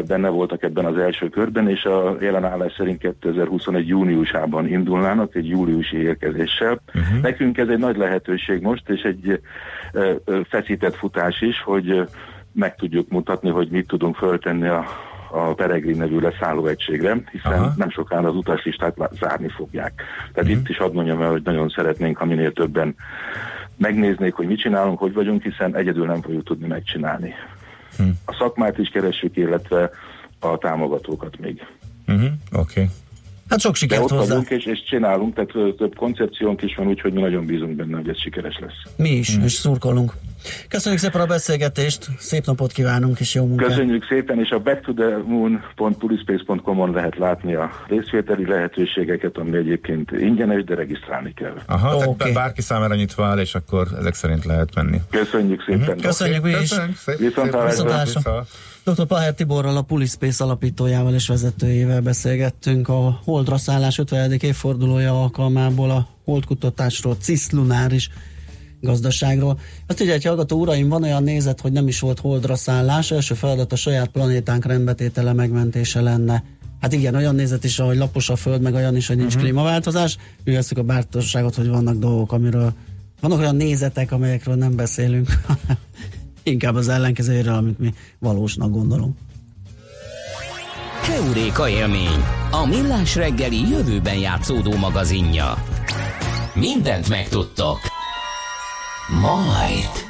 benne 0.07 0.29
voltak 0.29 0.63
ebben 0.63 0.85
az 0.85 0.97
első 0.99 1.29
körben, 1.29 1.69
és 1.69 1.85
a 1.85 2.17
jelen 2.21 2.45
állás 2.45 2.73
szerint 2.77 2.99
2021 2.99 3.89
júniusában 3.89 4.67
indulnának 4.69 5.35
egy 5.35 5.49
júliusi 5.49 5.97
érkezéssel. 5.97 6.81
Uh-huh. 6.95 7.21
Nekünk 7.21 7.59
ez 7.59 7.69
egy 7.69 7.79
nagy 7.79 7.97
lehetőség 7.97 8.63
most, 8.63 8.89
és 8.89 9.03
egy 9.03 9.41
feszített 10.49 10.95
futás 10.97 11.41
is, 11.41 11.63
hogy 11.63 12.09
meg 12.53 12.75
tudjuk 12.77 13.09
mutatni, 13.09 13.51
hogy 13.51 13.69
mit 13.71 13.87
tudunk 13.87 14.17
föltenni 14.17 14.69
a, 14.69 14.85
a 15.31 15.55
Peregrin 15.55 15.97
nevű 15.97 16.19
leszállóegységre, 16.19 17.17
hiszen 17.31 17.53
Aha. 17.53 17.73
nem 17.77 17.91
sokára 17.91 18.29
az 18.29 18.35
utaslistát 18.35 18.97
zárni 19.21 19.49
fogják. 19.49 20.03
Tehát 20.33 20.51
Mhm. 20.51 20.59
itt 20.59 20.69
is 20.69 20.77
hadd 20.79 20.93
mondjam 20.95 21.23
el, 21.23 21.31
hogy 21.31 21.43
nagyon 21.45 21.69
szeretnénk, 21.69 22.17
ha 22.17 22.25
minél 22.25 22.53
többen 22.53 22.95
megnéznék, 23.77 24.35
hogy 24.35 24.47
mit 24.47 24.61
csinálunk, 24.61 24.99
hogy 24.99 25.13
vagyunk, 25.13 25.43
hiszen 25.43 25.77
egyedül 25.77 26.07
nem 26.07 26.23
fogjuk 26.23 26.45
tudni 26.45 26.67
megcsinálni. 26.67 27.35
Hm. 27.99 28.09
A 28.25 28.37
szakmát 28.39 28.79
is 28.79 28.89
keressük, 28.89 29.37
illetve 29.37 29.91
a 30.41 30.59
támogatókat 30.59 31.39
még. 31.39 31.63
Uh-huh. 32.07 32.31
Oké. 32.53 32.81
Okay. 32.81 32.87
Hát 33.49 33.61
sok 33.61 33.73
De 33.73 33.79
sikert 33.79 34.03
ott 34.03 34.11
hozzá. 34.11 34.27
vagyunk, 34.27 34.51
és, 34.51 34.65
és 34.65 34.85
csinálunk, 34.85 35.35
tehát 35.35 35.77
több 35.77 35.95
koncepciónk 35.97 36.63
is 36.63 36.75
van, 36.75 36.87
úgyhogy 36.87 37.13
mi 37.13 37.21
nagyon 37.21 37.47
bízunk 37.47 37.77
benne, 37.77 37.97
hogy 37.97 38.09
ez 38.09 38.21
sikeres 38.21 38.59
lesz. 38.61 38.95
Mi 38.97 39.09
is, 39.09 39.39
és 39.45 39.53
szurkolunk. 39.53 40.13
Köszönjük 40.69 41.01
szépen 41.01 41.21
a 41.21 41.27
beszélgetést, 41.27 42.09
szép 42.19 42.47
napot 42.47 42.73
kívánunk, 42.73 43.21
és 43.21 43.35
jó 43.35 43.47
munkát. 43.47 43.69
Köszönjük 43.69 44.07
szépen, 44.09 44.39
és 44.39 44.51
a 44.51 44.59
backtothemoon.pulispace.com-on 44.59 46.91
lehet 46.91 47.19
látni 47.19 47.55
a 47.55 47.71
részvételi 47.89 48.47
lehetőségeket, 48.47 49.37
ami 49.37 49.57
egyébként 49.57 50.11
ingyenes, 50.11 50.65
de 50.65 50.75
regisztrálni 50.75 51.35
kell. 51.35 51.55
Aha, 51.67 51.97
Oké. 51.97 52.15
tehát 52.17 52.35
bárki 52.35 52.63
számára 52.63 52.95
nyitva 52.95 53.25
áll, 53.25 53.39
és 53.39 53.55
akkor 53.55 53.89
ezek 53.99 54.15
szerint 54.15 54.45
lehet 54.45 54.75
menni. 54.75 55.01
Köszönjük 55.11 55.63
szépen. 55.67 56.01
Köszönjük 56.01 56.43
mi 56.43 56.51
is. 56.51 56.59
Köszönjük 56.59 56.97
szépen. 56.97 57.27
Viszontlátásra. 57.27 58.47
Dr. 58.85 59.07
Paher 59.07 59.35
Tiborral, 59.35 59.77
a 59.77 59.83
Pulispace 59.83 60.45
alapítójával 60.45 61.15
és 61.15 61.29
vezetőjével 61.29 62.01
beszélgettünk 62.01 62.89
a 62.89 63.21
Holdra 63.25 63.57
szállás 63.57 63.99
50. 63.99 64.33
évfordulója 64.33 65.23
alkalmából 65.23 65.91
a 65.91 66.09
holdkutatásról, 66.25 67.17
ciszlunáris 67.21 68.11
gazdaságról. 68.81 69.59
Azt 69.87 70.03
így 70.03 70.09
egy 70.09 70.25
hallgató 70.25 70.61
uraim, 70.61 70.89
van 70.89 71.03
olyan 71.03 71.23
nézet, 71.23 71.61
hogy 71.61 71.73
nem 71.73 71.89
is 71.89 72.01
volt 72.01 72.21
holdra 72.21 72.57
szállás, 72.57 73.11
első 73.11 73.35
feladat 73.35 73.73
a 73.73 73.77
saját 73.77 74.09
planétánk 74.09 74.65
rendbetétele 74.65 75.33
megmentése 75.33 76.01
lenne. 76.01 76.45
Hát 76.81 76.93
igen, 76.93 77.15
olyan 77.15 77.35
nézet 77.35 77.65
is, 77.65 77.79
ahogy 77.79 77.97
lapos 77.97 78.31
a 78.31 78.37
föld, 78.37 78.63
meg 78.63 78.75
olyan 78.75 78.97
is, 78.97 79.07
hogy 79.07 79.17
nincs 79.17 79.29
uh-huh. 79.29 79.43
klímaváltozás. 79.43 80.17
Ügyeztük 80.45 80.79
a 80.79 80.83
bátorságot, 80.83 81.55
hogy 81.55 81.69
vannak 81.69 81.97
dolgok, 81.97 82.33
amiről 82.33 82.73
vannak 83.21 83.39
olyan 83.39 83.57
nézetek, 83.57 84.13
amelyekről 84.13 84.55
nem 84.55 84.77
beszélünk, 84.77 85.29
inkább 86.43 86.75
az 86.75 86.89
ellenkezőjéről, 86.89 87.55
amit 87.55 87.79
mi 87.79 87.95
valósnak 88.19 88.71
gondolunk. 88.71 89.17
Heuréka 91.03 91.69
élmény, 91.69 92.25
a 92.51 92.67
millás 92.67 93.15
reggeli 93.17 93.69
jövőben 93.69 94.19
játszódó 94.19 94.77
magazinja. 94.77 95.65
Mindent 96.55 97.09
megtudtok. 97.09 97.98
Majd. 99.09 100.08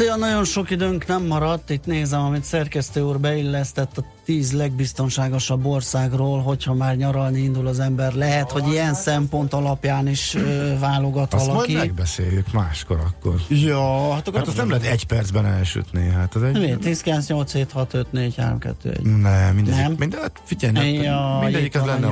Hát 0.00 0.08
olyan 0.08 0.18
nagyon 0.30 0.44
sok 0.44 0.70
időnk 0.70 1.06
nem 1.06 1.26
maradt, 1.26 1.70
itt 1.70 1.86
nézem, 1.86 2.20
amit 2.20 2.44
szerkesztő 2.44 3.00
úr 3.02 3.18
beillesztett 3.20 3.98
a 3.98 4.04
tíz 4.24 4.52
legbiztonságosabb 4.52 5.64
országról, 5.66 6.42
hogyha 6.42 6.74
már 6.74 6.96
nyaralni 6.96 7.38
indul 7.40 7.66
az 7.66 7.80
ember. 7.80 8.12
Lehet, 8.14 8.50
hogy 8.50 8.68
ilyen 8.68 8.94
szempont 8.94 9.52
alapján 9.52 10.08
is 10.08 10.34
ö, 10.34 10.78
válogat 10.78 11.34
Azt 11.34 11.46
valaki. 11.46 11.72
majd 11.72 11.86
megbeszéljük 11.86 12.52
máskor 12.52 12.98
akkor. 13.06 13.34
Ja, 13.48 14.12
hát 14.12 14.28
akkor 14.28 14.38
Hát 14.38 14.48
azt 14.48 14.56
nem 14.56 14.70
lehet 14.70 14.86
egy 14.86 15.06
percben 15.06 15.46
elsütni, 15.46 16.08
hát 16.08 16.34
az 16.34 16.42
egy... 16.42 16.58
Mi? 16.58 16.76
10, 16.76 17.00
9, 17.00 17.28
8, 17.28 17.52
7, 17.52 17.72
6, 17.72 17.94
5, 17.94 18.12
4, 18.12 18.34
3, 18.36 18.58
2, 18.58 18.90
1. 18.90 19.02
Nem, 19.02 19.54
mindegyik, 19.54 19.80
Nem? 19.80 19.94
Minden, 19.98 20.20
hát 20.20 20.40
figyelj, 20.44 20.92
Ja, 20.94 21.02
ja, 21.02 21.38
mindegyik 21.42 21.66
itt 21.66 21.74
ez 21.74 21.80
van 21.80 21.90
a 21.90 21.92
lenne 21.92 22.06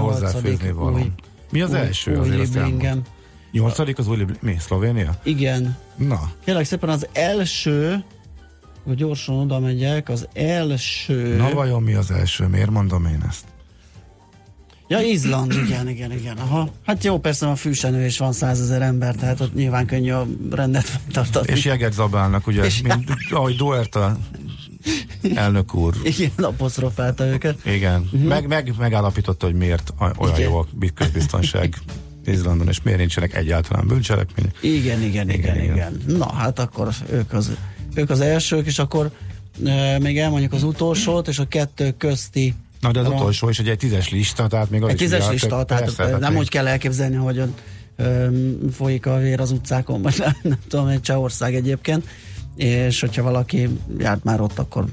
való. 0.73 0.95
új- 0.97 1.13
Mi 1.51 1.61
az 1.61 1.71
új- 1.71 1.77
első? 1.79 2.11
új 2.13 2.19
azért 2.19 2.41
azt. 2.41 2.99
Nyolcadik 3.53 3.99
az 3.99 4.07
Libli- 4.07 4.39
Mi? 4.41 4.57
Szlovénia? 4.59 5.21
Igen. 5.23 5.77
Na, 5.97 6.33
Kérlek 6.45 6.65
szépen 6.65 6.89
az 6.89 7.07
első 7.13 8.05
gyorsan 8.95 9.35
oda 9.35 9.59
megyek, 9.59 10.09
az 10.09 10.29
első... 10.33 11.37
Na 11.37 11.51
vajon 11.51 11.83
mi 11.83 11.95
az 11.95 12.11
első? 12.11 12.47
Miért 12.47 12.71
mondom 12.71 13.07
én 13.07 13.25
ezt? 13.29 13.45
Ja, 14.89 15.01
Izland, 15.01 15.53
igen, 15.53 15.89
igen, 15.89 16.13
igen. 16.13 16.37
Aha. 16.37 16.69
Hát 16.87 17.05
jó, 17.05 17.19
persze 17.19 17.49
a 17.49 17.57
fűsenő 17.57 18.05
is 18.05 18.19
van 18.19 18.33
százezer 18.33 18.83
ember, 18.83 19.15
tehát 19.15 19.41
ott 19.41 19.55
nyilván 19.55 19.87
könnyű 19.87 20.11
a 20.11 20.27
rendet 20.51 21.01
tartani. 21.13 21.47
És 21.51 21.65
jeget 21.65 21.93
zabálnak, 21.93 22.47
ugye, 22.47 22.65
és 22.65 22.83
mint, 22.83 23.11
ahogy 23.31 23.57
Duerta 23.57 24.19
elnök 25.35 25.75
úr. 25.75 25.95
Igen, 26.03 26.31
apostrofálta 26.37 27.27
őket. 27.27 27.65
Igen, 27.65 28.01
uh-huh. 28.01 28.23
meg, 28.23 28.47
meg, 28.47 28.75
megállapította, 28.79 29.47
hogy 29.47 29.55
miért 29.55 29.93
olyan 30.19 30.35
igen. 30.37 30.51
jó 30.51 30.59
a 30.59 30.67
közbiztonság 30.95 31.79
Izlandon, 32.29 32.69
és 32.69 32.83
miért 32.83 32.99
nincsenek 32.99 33.35
egyáltalán 33.35 33.87
bűncselekmények. 33.87 34.57
Igen, 34.61 35.03
igen, 35.03 35.31
igen, 35.31 35.57
igen, 35.57 35.73
igen. 35.73 36.03
Na, 36.07 36.33
hát 36.33 36.59
akkor 36.59 36.89
ők 37.13 37.33
az, 37.33 37.51
ők 37.95 38.11
az 38.11 38.21
elsők, 38.21 38.67
és 38.67 38.79
akkor 38.79 39.11
e, 39.65 39.99
még 39.99 40.19
elmondjuk 40.19 40.53
az 40.53 40.63
utolsót, 40.63 41.29
és 41.29 41.39
a 41.39 41.49
kettő 41.49 41.95
közti 41.99 42.55
Na, 42.81 42.91
de 42.91 42.99
az 43.01 43.07
Ron... 43.07 43.15
utolsó 43.15 43.49
is 43.49 43.59
egy, 43.59 43.69
egy 43.69 43.79
tízes 43.79 44.11
lista, 44.11 44.47
tehát 44.47 44.71
még 44.71 44.83
az 44.83 44.91
egy 44.91 44.97
tízes 44.97 45.29
lista, 45.29 45.65
tehát 45.65 45.95
persze, 45.95 46.19
nem 46.19 46.37
úgy 46.37 46.49
kell 46.49 46.67
elképzelni, 46.67 47.17
hogy 47.17 47.43
folyik 48.73 49.07
a 49.07 49.17
vér 49.17 49.41
az 49.41 49.51
utcákon, 49.51 50.03
vagy 50.03 50.15
nem, 50.25 50.37
nem 50.43 50.59
tudom, 50.69 50.87
egy 50.87 51.01
Csehország 51.01 51.55
egyébként, 51.55 52.09
és 52.57 53.01
hogyha 53.01 53.23
valaki 53.23 53.69
járt 53.99 54.25
már 54.25 54.41
ott, 54.41 54.59
akkor 54.59 54.85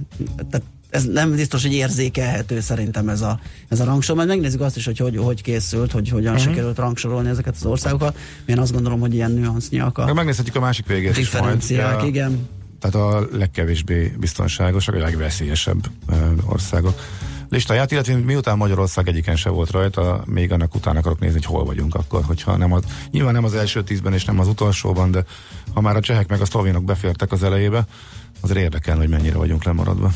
tehát 0.49 0.65
ez 0.95 1.03
nem 1.03 1.35
biztos, 1.35 1.61
hogy 1.61 1.73
érzékelhető 1.73 2.59
szerintem 2.59 3.09
ez 3.09 3.21
a, 3.21 3.39
ez 3.69 3.79
a 3.79 3.83
rangsor. 3.83 4.15
Majd 4.15 4.27
megnézzük 4.27 4.61
azt 4.61 4.77
is, 4.77 4.85
hogy 4.85 4.97
hogy, 4.97 5.17
hogy 5.17 5.41
készült, 5.41 5.91
hogy 5.91 6.09
hogyan 6.09 6.33
uh-huh. 6.33 6.49
sikerült 6.49 6.77
rangsorolni 6.77 7.29
ezeket 7.29 7.55
az 7.55 7.65
országokat. 7.65 8.17
Én 8.45 8.59
azt 8.59 8.71
gondolom, 8.71 8.99
hogy 8.99 9.13
ilyen 9.13 9.31
nüansznyiak 9.31 9.97
a 9.97 10.13
Megnézhetjük 10.13 10.55
a 10.55 10.59
másik 10.59 10.87
végét 10.87 11.17
is 11.17 11.31
majd. 11.31 11.63
Igen. 12.05 12.47
Tehát 12.79 12.95
a 12.95 13.27
legkevésbé 13.37 14.15
biztonságosak, 14.19 14.95
a 14.95 14.97
legveszélyesebb 14.97 15.89
országok 16.45 16.99
listáját, 17.49 17.91
illetve 17.91 18.15
miután 18.15 18.57
Magyarország 18.57 19.07
egyiken 19.07 19.35
se 19.35 19.49
volt 19.49 19.71
rajta, 19.71 20.23
még 20.25 20.51
annak 20.51 20.75
után 20.75 20.97
akarok 20.97 21.19
nézni, 21.19 21.35
hogy 21.35 21.55
hol 21.55 21.65
vagyunk 21.65 21.95
akkor, 21.95 22.23
hogyha 22.23 22.57
nem 22.57 22.73
az, 22.73 22.83
nyilván 23.11 23.33
nem 23.33 23.43
az 23.43 23.53
első 23.53 23.83
tízben 23.83 24.13
és 24.13 24.25
nem 24.25 24.39
az 24.39 24.47
utolsóban, 24.47 25.11
de 25.11 25.23
ha 25.73 25.81
már 25.81 25.95
a 25.95 25.99
csehek 25.99 26.27
meg 26.27 26.41
a 26.41 26.45
szlovénok 26.45 26.83
befértek 26.83 27.31
az 27.31 27.43
elejébe, 27.43 27.85
azért 28.41 28.59
érdekel, 28.59 28.97
hogy 28.97 29.09
mennyire 29.09 29.37
vagyunk 29.37 29.63
lemaradva. 29.63 30.11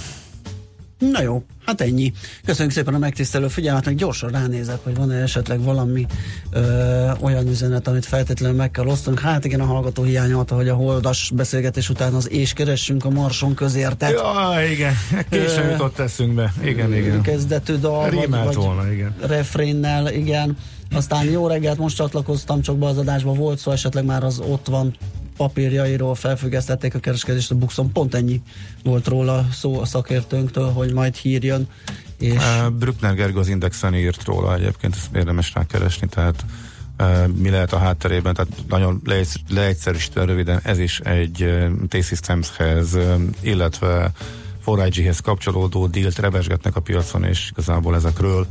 Na 0.99 1.21
jó, 1.21 1.43
hát 1.65 1.81
ennyi. 1.81 2.13
Köszönjük 2.45 2.73
szépen 2.73 2.93
a 2.93 2.97
megtisztelő 2.97 3.47
figyelmet, 3.47 3.85
meg 3.85 3.95
gyorsan 3.95 4.29
ránézek, 4.29 4.79
hogy 4.83 4.95
van-e 4.95 5.15
esetleg 5.15 5.61
valami 5.61 6.05
ö, 6.51 7.09
olyan 7.19 7.47
üzenet, 7.47 7.87
amit 7.87 8.05
feltétlenül 8.05 8.55
meg 8.55 8.71
kell 8.71 8.87
osztanunk. 8.87 9.19
Hát 9.19 9.45
igen, 9.45 9.59
a 9.59 9.65
hallgató 9.65 10.03
hiányolta, 10.03 10.55
hogy 10.55 10.69
a 10.69 10.75
holdas 10.75 11.31
beszélgetés 11.35 11.89
után 11.89 12.13
az 12.13 12.29
és 12.29 12.53
keressünk 12.53 13.05
a 13.05 13.09
Marson 13.09 13.53
közértet. 13.53 14.11
Ja, 14.11 14.53
igen, 14.71 14.93
későn 15.29 15.69
jutott 15.69 15.99
eszünkbe. 15.99 16.53
Igen, 16.63 16.93
igen. 16.93 17.21
Kezdetű 17.21 17.75
dal, 17.75 18.11
vagy, 18.11 18.29
vagy 18.29 18.55
volna, 18.55 18.91
igen. 18.91 19.15
refrénnel, 19.21 20.13
igen. 20.13 20.57
Aztán 20.91 21.25
jó 21.25 21.47
reggelt, 21.47 21.77
most 21.77 21.95
csatlakoztam 21.95 22.61
csak 22.61 22.77
be 22.77 22.85
az 22.85 22.97
adásba, 22.97 23.33
volt 23.33 23.59
szó, 23.59 23.71
esetleg 23.71 24.05
már 24.05 24.23
az 24.23 24.39
ott 24.39 24.67
van 24.67 24.95
papírjairól 25.39 26.15
felfüggesztették 26.15 26.95
a 26.95 26.99
kereskedést 26.99 27.51
a 27.51 27.55
Buxon. 27.55 27.91
Pont 27.91 28.15
ennyi 28.15 28.41
volt 28.83 29.07
róla 29.07 29.47
szó 29.51 29.79
a 29.79 29.85
szakértőnktől, 29.85 30.71
hogy 30.71 30.93
majd 30.93 31.15
hír 31.15 31.43
jön. 31.43 31.67
És... 32.17 32.33
Uh, 32.33 32.69
Brückner 32.69 33.15
Gergő 33.15 33.39
az 33.39 33.47
Indexen 33.47 33.95
írt 33.95 34.25
róla 34.25 34.55
egyébként, 34.55 34.95
ezt 34.95 35.15
érdemes 35.15 35.53
rákeresni, 35.53 36.07
tehát 36.07 36.45
uh, 36.99 37.27
mi 37.27 37.49
lehet 37.49 37.73
a 37.73 37.77
hátterében, 37.77 38.33
tehát 38.33 38.51
nagyon 38.67 39.01
leegyszerűsítve 39.49 40.25
röviden, 40.25 40.59
ez 40.63 40.79
is 40.79 40.99
egy 40.99 41.43
uh, 41.43 41.71
T-Systemshez, 41.87 42.97
illetve 43.41 44.11
4IG-hez 44.65 45.19
kapcsolódó 45.23 45.87
dílt 45.87 46.19
revesgetnek 46.19 46.75
a 46.75 46.79
piacon, 46.79 47.23
és 47.23 47.49
igazából 47.51 47.95
ezekről, 47.95 48.47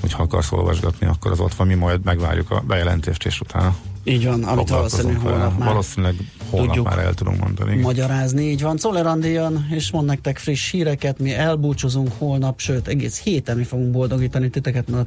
hogyha 0.00 0.22
akarsz 0.22 0.52
olvasgatni, 0.52 1.06
akkor 1.06 1.30
az 1.30 1.40
ott 1.40 1.54
van, 1.54 1.66
mi 1.66 1.74
majd 1.74 2.04
megvárjuk 2.04 2.50
a 2.50 2.60
bejelentést, 2.66 3.26
és 3.26 3.40
utána 3.40 3.76
így 4.04 4.24
van, 4.24 4.44
amit 4.44 4.68
valószínűleg 4.68 5.20
holnap 5.20 5.58
már 5.58 5.68
Valószínűleg 5.68 6.14
holnap 6.50 6.66
tudjuk 6.66 6.88
már 6.88 6.98
el 6.98 7.14
tudunk 7.14 7.40
mondani. 7.40 7.80
Magyarázni, 7.80 8.50
így 8.50 8.62
van. 8.62 8.76
Czoller 8.76 9.18
jön, 9.22 9.66
és 9.70 9.90
mond 9.90 10.06
nektek 10.06 10.38
friss 10.38 10.70
híreket, 10.70 11.18
mi 11.18 11.34
elbúcsúzunk 11.34 12.12
holnap, 12.18 12.60
sőt 12.60 12.88
egész 12.88 13.20
héten 13.20 13.56
mi 13.56 13.64
fogunk 13.64 13.90
boldogítani 13.90 14.50
titeket, 14.50 14.88
mert 14.88 15.06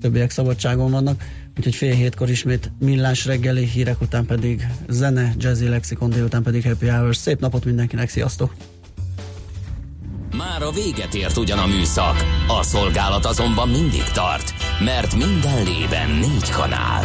többiek 0.00 0.30
szabadságon 0.30 0.90
vannak. 0.90 1.22
Úgyhogy 1.56 1.74
fél 1.74 1.94
hétkor 1.94 2.30
ismét 2.30 2.72
millás 2.78 3.26
reggeli 3.26 3.64
hírek 3.64 4.00
után 4.00 4.26
pedig 4.26 4.66
zene, 4.88 5.34
jazzy 5.38 5.68
lexikon, 5.68 6.10
délután 6.10 6.42
pedig 6.42 6.64
happy 6.64 6.88
hours. 6.88 7.16
Szép 7.16 7.40
napot 7.40 7.64
mindenkinek, 7.64 8.08
sziasztok! 8.08 8.54
Már 10.36 10.62
a 10.62 10.70
véget 10.70 11.14
ért 11.14 11.36
ugyan 11.36 11.58
a 11.58 11.66
műszak, 11.66 12.16
a 12.48 12.62
szolgálat 12.62 13.24
azonban 13.24 13.68
mindig 13.68 14.04
tart, 14.12 14.54
mert 14.84 15.14
minden 15.14 15.64
lében 15.64 16.10
négy 16.10 16.50
kanál. 16.50 17.04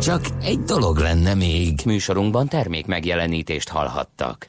Csak 0.00 0.24
egy 0.40 0.60
dolog 0.60 0.96
lenne 0.96 1.34
még. 1.34 1.80
Műsorunkban 1.84 2.48
termék 2.48 2.86
megjelenítést 2.86 3.68
hallhattak. 3.68 4.46